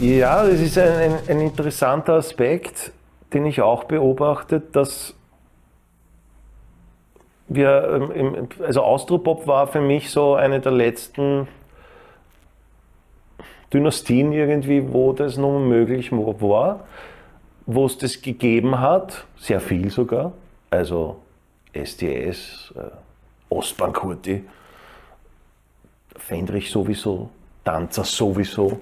[0.00, 2.92] Ja, das ist ein, ein, ein interessanter Aspekt,
[3.32, 5.14] den ich auch beobachte, dass
[7.48, 11.48] wir, ähm, also Austropop war für mich so eine der letzten
[13.72, 16.86] Dynastien irgendwie, wo das noch möglich war,
[17.66, 20.32] wo es das gegeben hat, sehr viel sogar,
[20.70, 21.16] also
[21.72, 22.80] SDS, äh,
[23.50, 24.44] Ostbankurti,
[26.16, 27.30] Fendrich sowieso,
[27.64, 28.78] Tanzer sowieso.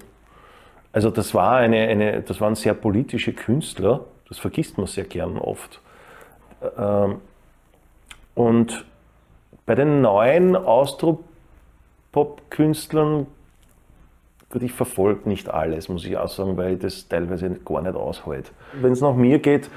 [0.91, 5.37] Also das, war eine, eine, das waren sehr politische Künstler, das vergisst man sehr gern
[5.37, 5.79] oft.
[6.77, 7.21] Ähm,
[8.35, 8.85] und
[9.65, 13.27] bei den neuen Austropop-Künstlern,
[14.49, 17.95] gut, ich verfolge nicht alles, muss ich auch sagen, weil ich das teilweise gar nicht
[17.95, 18.51] aushalte.
[18.73, 19.71] Wenn es nach mir geht,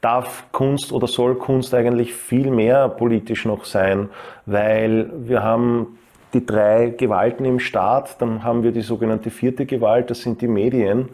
[0.00, 4.10] darf Kunst oder soll Kunst eigentlich viel mehr politisch noch sein,
[4.44, 5.98] weil wir haben
[6.34, 10.48] die drei Gewalten im Staat, dann haben wir die sogenannte vierte Gewalt, das sind die
[10.48, 11.08] Medien.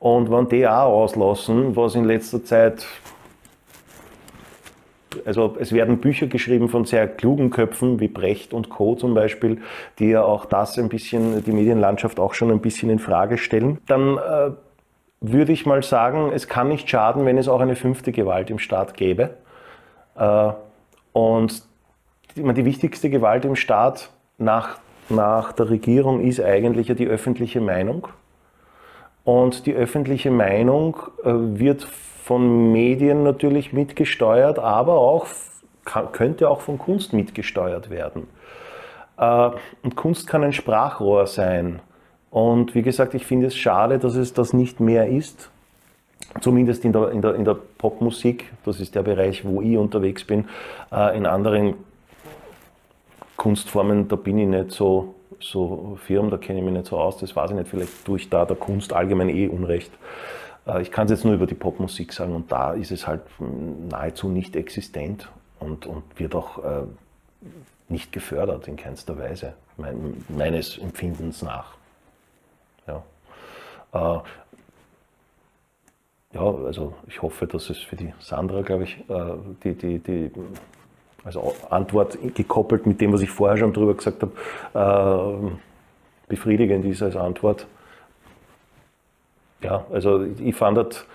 [0.00, 2.86] Und wenn die auch auslassen, was in letzter Zeit
[5.24, 8.94] also es werden Bücher geschrieben von sehr klugen Köpfen wie Brecht und Co.
[8.94, 9.60] zum Beispiel,
[9.98, 13.78] die ja auch das ein bisschen, die Medienlandschaft auch schon ein bisschen in Frage stellen.
[13.86, 14.50] Dann äh,
[15.20, 18.58] würde ich mal sagen, es kann nicht schaden, wenn es auch eine fünfte Gewalt im
[18.58, 19.30] Staat gäbe.
[20.16, 20.52] Äh,
[21.12, 21.64] und
[22.36, 24.78] die, die wichtigste Gewalt im Staat nach,
[25.08, 28.08] nach der Regierung ist eigentlich ja die öffentliche Meinung.
[29.24, 35.26] Und die öffentliche Meinung äh, wird von Medien natürlich mitgesteuert, aber auch
[36.12, 38.26] könnte auch von Kunst mitgesteuert werden.
[39.18, 39.50] Äh,
[39.82, 41.80] und Kunst kann ein Sprachrohr sein.
[42.30, 45.50] Und wie gesagt, ich finde es schade, dass es das nicht mehr ist.
[46.40, 50.24] Zumindest in der, in der, in der Popmusik, das ist der Bereich, wo ich unterwegs
[50.24, 50.48] bin.
[50.92, 51.74] Äh, in anderen
[53.36, 57.18] Kunstformen, da bin ich nicht so, so firm, da kenne ich mich nicht so aus,
[57.18, 59.92] das weiß ich nicht, vielleicht tue ich da der Kunst allgemein eh Unrecht.
[60.66, 63.22] Äh, Ich kann es jetzt nur über die Popmusik sagen und da ist es halt
[63.90, 65.28] nahezu nicht existent
[65.58, 66.82] und, und wird auch äh,
[67.88, 71.74] nicht gefördert in keinster Weise, mein, meines Empfindens nach.
[72.86, 73.02] Ja.
[73.92, 74.20] Äh,
[76.32, 79.34] ja, also ich hoffe, dass es für die Sandra, glaube ich, äh,
[79.64, 80.30] die, die, die
[81.24, 85.50] also Antwort gekoppelt mit dem, was ich vorher schon drüber gesagt habe, äh,
[86.28, 87.66] befriedigend ist als Antwort.
[89.62, 91.06] Ja, also ich fand das,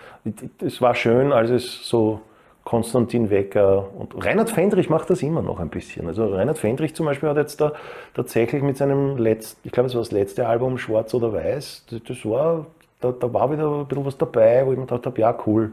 [0.62, 2.22] es war schön, als es so
[2.64, 6.08] Konstantin Wecker und Reinhard Fendrich macht das immer noch ein bisschen.
[6.08, 7.74] Also Reinhard Fendrich zum Beispiel hat jetzt da
[8.14, 12.26] tatsächlich mit seinem letzten, ich glaube es war das letzte Album Schwarz oder Weiß, das,
[12.26, 12.66] war,
[13.02, 15.72] da, da war wieder ein bisschen was dabei, wo ich mir gedacht habe, ja cool,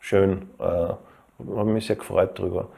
[0.00, 2.68] schön, äh, habe mich sehr gefreut drüber.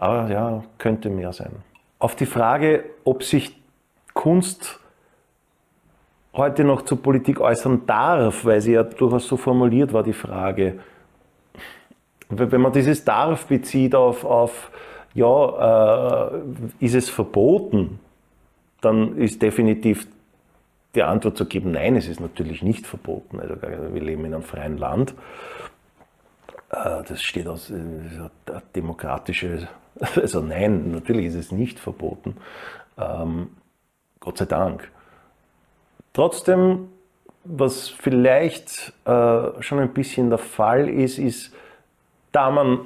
[0.00, 1.50] Aber ja, könnte mehr sein.
[1.98, 3.56] auf die Frage, ob sich
[4.14, 4.78] Kunst
[6.32, 10.78] heute noch zur Politik äußern darf, weil sie ja durchaus so formuliert war, die Frage.
[12.28, 14.70] Wenn man dieses darf bezieht auf, auf
[15.14, 16.40] ja, äh,
[16.78, 17.98] ist es verboten,
[18.80, 20.06] dann ist definitiv
[20.94, 23.40] die Antwort zu geben, nein, es ist natürlich nicht verboten.
[23.40, 25.14] Also wir leben in einem freien Land.
[26.70, 27.76] Äh, Das steht aus äh,
[28.74, 29.68] demokratische,
[30.16, 32.36] also nein, natürlich ist es nicht verboten.
[32.98, 33.50] Ähm,
[34.20, 34.90] Gott sei Dank.
[36.12, 36.88] Trotzdem,
[37.44, 41.54] was vielleicht äh, schon ein bisschen der Fall ist, ist,
[42.32, 42.80] da man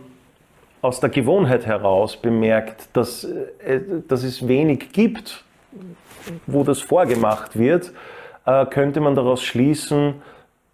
[0.82, 5.44] aus der Gewohnheit heraus bemerkt, dass, äh, dass es wenig gibt,
[6.46, 7.92] wo das vorgemacht wird,
[8.70, 10.20] könnte man daraus schließen,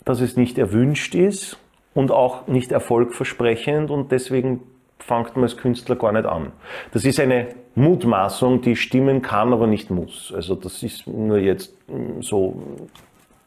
[0.05, 1.59] dass es nicht erwünscht ist
[1.95, 4.63] und auch nicht erfolgversprechend und deswegen
[4.99, 6.53] fängt man als Künstler gar nicht an.
[6.93, 10.33] Das ist eine Mutmaßung, die stimmen kann, aber nicht muss.
[10.35, 12.61] Also das ist nur jetzt mm, so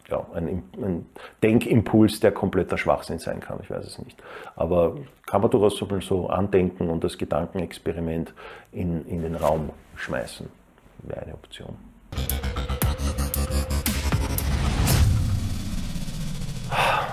[0.09, 1.05] ja, ein, ein
[1.41, 3.59] Denkimpuls, der kompletter Schwachsinn sein kann.
[3.63, 4.21] Ich weiß es nicht.
[4.55, 8.33] Aber kann man durchaus so andenken und das Gedankenexperiment
[8.71, 10.47] in, in den Raum schmeißen.
[11.03, 11.75] Wäre eine Option.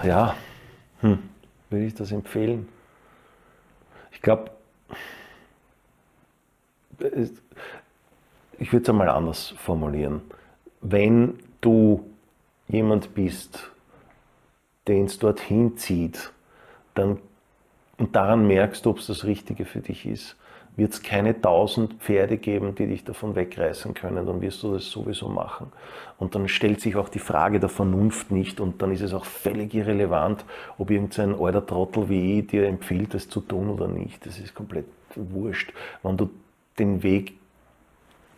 [0.05, 0.35] Ja,
[1.01, 1.19] hm.
[1.71, 2.69] würde ich das empfehlen?
[4.13, 4.51] Ich glaube,
[8.59, 10.23] ich würde es einmal anders formulieren.
[10.81, 12.09] Wenn du
[12.69, 13.71] jemand bist,
[14.89, 16.33] den es dorthin zieht,
[16.95, 17.19] dann,
[17.99, 20.37] und daran merkst du, ob es das Richtige für dich ist,
[20.79, 24.91] wird es keine tausend Pferde geben, die dich davon wegreißen können, dann wirst du das
[24.91, 25.73] sowieso machen.
[26.19, 29.25] Und dann stellt sich auch die Frage der Vernunft nicht und dann ist es auch
[29.25, 30.45] völlig irrelevant,
[30.79, 34.25] ob irgendein alter Trottel wie ich dir empfiehlt, das zu tun oder nicht.
[34.25, 35.73] Das ist komplett wurscht.
[36.03, 36.31] Wenn du
[36.79, 37.35] den Weg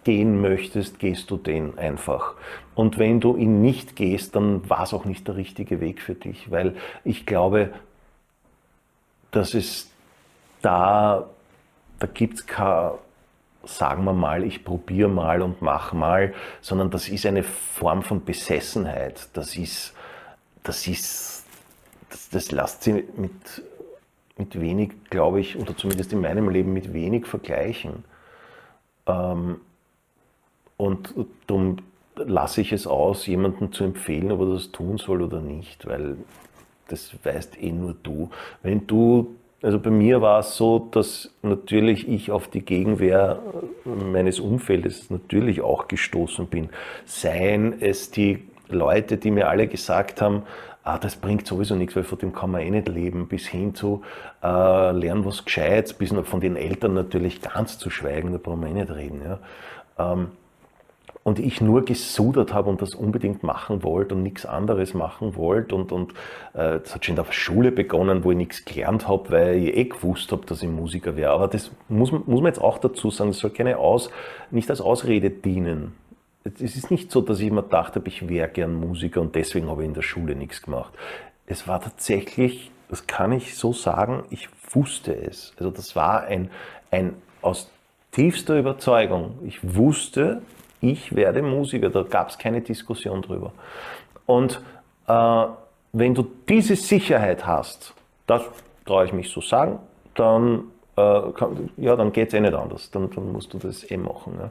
[0.05, 2.35] gehen möchtest, gehst du den einfach.
[2.75, 6.15] Und wenn du ihn nicht gehst, dann war es auch nicht der richtige Weg für
[6.15, 6.75] dich, weil
[7.05, 7.71] ich glaube,
[9.31, 9.91] dass es
[10.63, 11.29] da,
[12.01, 12.93] da gibt es kein,
[13.65, 18.25] sagen wir mal, ich probiere mal und mach mal, sondern das ist eine Form von
[18.25, 19.29] Besessenheit.
[19.35, 19.95] Das ist,
[20.63, 21.45] das ist,
[22.09, 23.63] das, das lässt sich mit,
[24.37, 28.05] mit wenig, glaube ich, oder zumindest in meinem Leben mit wenig vergleichen.
[29.07, 29.61] Ähm,
[30.77, 31.15] und
[31.47, 31.77] darum
[32.17, 36.17] lasse ich es aus, jemandem zu empfehlen, ob er das tun soll oder nicht, weil
[36.89, 38.31] das weißt eh nur du.
[38.63, 43.41] Wenn du, also bei mir war es so, dass natürlich ich auf die Gegenwehr
[43.85, 46.71] meines Umfeldes natürlich auch gestoßen bin.
[47.05, 50.45] Seien es die Leute, die mir alle gesagt haben,
[50.83, 53.75] ah, das bringt sowieso nichts, weil von dem kann man eh nicht leben, bis hin
[53.75, 54.03] zu
[54.43, 58.69] äh, lernen was Gescheites, bis von den Eltern natürlich ganz zu schweigen, da brauchen wir
[58.69, 59.21] eh nicht reden.
[59.23, 59.39] Ja.
[60.13, 60.29] Ähm,
[61.23, 65.75] und ich nur gesudert habe und das unbedingt machen wollte und nichts anderes machen wollte.
[65.75, 66.13] Und, und
[66.55, 69.77] äh, das hat schon in der Schule begonnen, wo ich nichts gelernt habe, weil ich
[69.77, 71.33] eh gewusst habe, dass ich Musiker wäre.
[71.33, 74.11] Aber das muss, muss man jetzt auch dazu sagen, das soll keine Aus,
[74.51, 75.93] nicht als Ausrede dienen.
[76.43, 79.69] Es ist nicht so, dass ich immer gedacht habe, ich wäre gern Musiker und deswegen
[79.69, 80.95] habe ich in der Schule nichts gemacht.
[81.47, 85.53] Es war tatsächlich, das kann ich so sagen, ich wusste es.
[85.59, 86.51] Also das war ein,
[86.91, 87.13] ein
[87.43, 87.71] aus
[88.13, 89.39] tiefster Überzeugung.
[89.45, 90.41] Ich wusste,
[90.81, 93.53] ich werde Musiker, da gab es keine Diskussion drüber.
[94.27, 94.61] Und
[95.07, 95.47] äh,
[95.93, 97.95] wenn du diese Sicherheit hast,
[98.27, 98.43] das
[98.87, 99.79] traue ich mich so sagen,
[100.15, 100.65] dann,
[100.97, 101.21] äh,
[101.77, 102.91] ja, dann geht es eh nicht anders.
[102.91, 104.35] Dann, dann, musst du das eh machen.
[104.39, 104.51] Ja.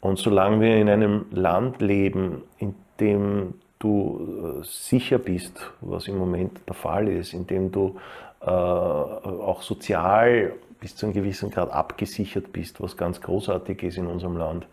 [0.00, 6.18] Und solange wir in einem Land leben, in dem du äh, sicher bist, was im
[6.18, 7.96] Moment der Fall ist, in dem du
[8.40, 14.06] äh, auch sozial bis zu einem gewissen Grad abgesichert bist, was ganz großartig ist in
[14.06, 14.66] unserem Land,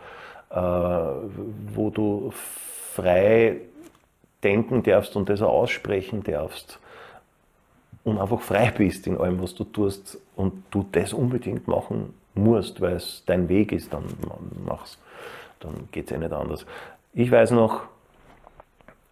[0.54, 3.62] wo du frei
[4.44, 6.80] denken darfst und das auch aussprechen darfst
[8.04, 12.82] und einfach frei bist in allem, was du tust und du das unbedingt machen musst,
[12.82, 14.06] weil es dein Weg ist, dann
[14.66, 14.98] mach's.
[15.60, 16.66] Dann geht es eh nicht anders.
[17.14, 17.84] Ich weiß noch,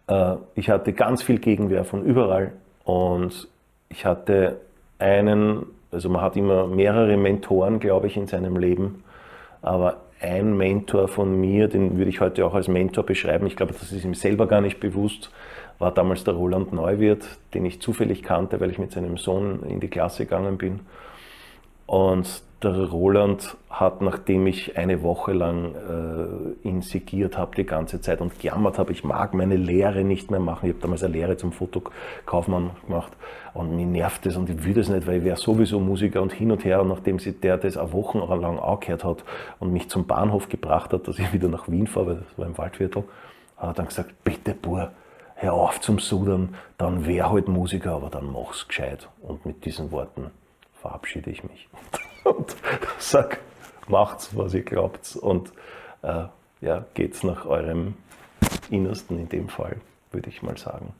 [0.08, 2.52] äh, ich hatte ganz viel Gegenwehr von überall
[2.84, 3.46] und
[3.88, 4.60] ich hatte
[4.98, 9.04] einen, also man hat immer mehrere Mentoren, glaube ich, in seinem Leben,
[9.62, 13.72] aber ein Mentor von mir, den würde ich heute auch als Mentor beschreiben, ich glaube,
[13.72, 15.30] das ist ihm selber gar nicht bewusst,
[15.78, 19.80] war damals der Roland Neuwirth, den ich zufällig kannte, weil ich mit seinem Sohn in
[19.80, 20.80] die Klasse gegangen bin.
[21.86, 28.00] Und der Roland hat, nachdem ich eine Woche lang äh, ihn segiert habe die ganze
[28.00, 30.66] Zeit und gejammert habe, ich mag meine Lehre nicht mehr machen.
[30.66, 33.12] Ich habe damals eine Lehre zum Fotokaufmann gemacht
[33.54, 36.32] und mich nervt das und ich will das nicht, weil ich wäre sowieso Musiker und
[36.32, 36.82] hin und her.
[36.82, 39.24] Und nachdem sie der das eine Woche lang angehört hat
[39.58, 42.46] und mich zum Bahnhof gebracht hat, dass ich wieder nach Wien fahre, weil das war
[42.46, 43.04] im Waldviertel,
[43.56, 44.90] hat er dann gesagt, bitte Bur,
[45.34, 49.08] hör auf zum Sudern, dann wär halt Musiker, aber dann mach's gescheit.
[49.22, 50.30] Und mit diesen Worten
[50.80, 51.68] verabschiede ich mich.
[52.30, 52.56] Und
[52.98, 53.40] sag,
[53.88, 55.16] macht's, was ihr glaubt.
[55.16, 55.52] Und
[56.02, 56.24] äh,
[56.60, 57.94] ja, geht's nach eurem
[58.70, 59.76] Innersten in dem Fall,
[60.12, 60.94] würde ich mal sagen.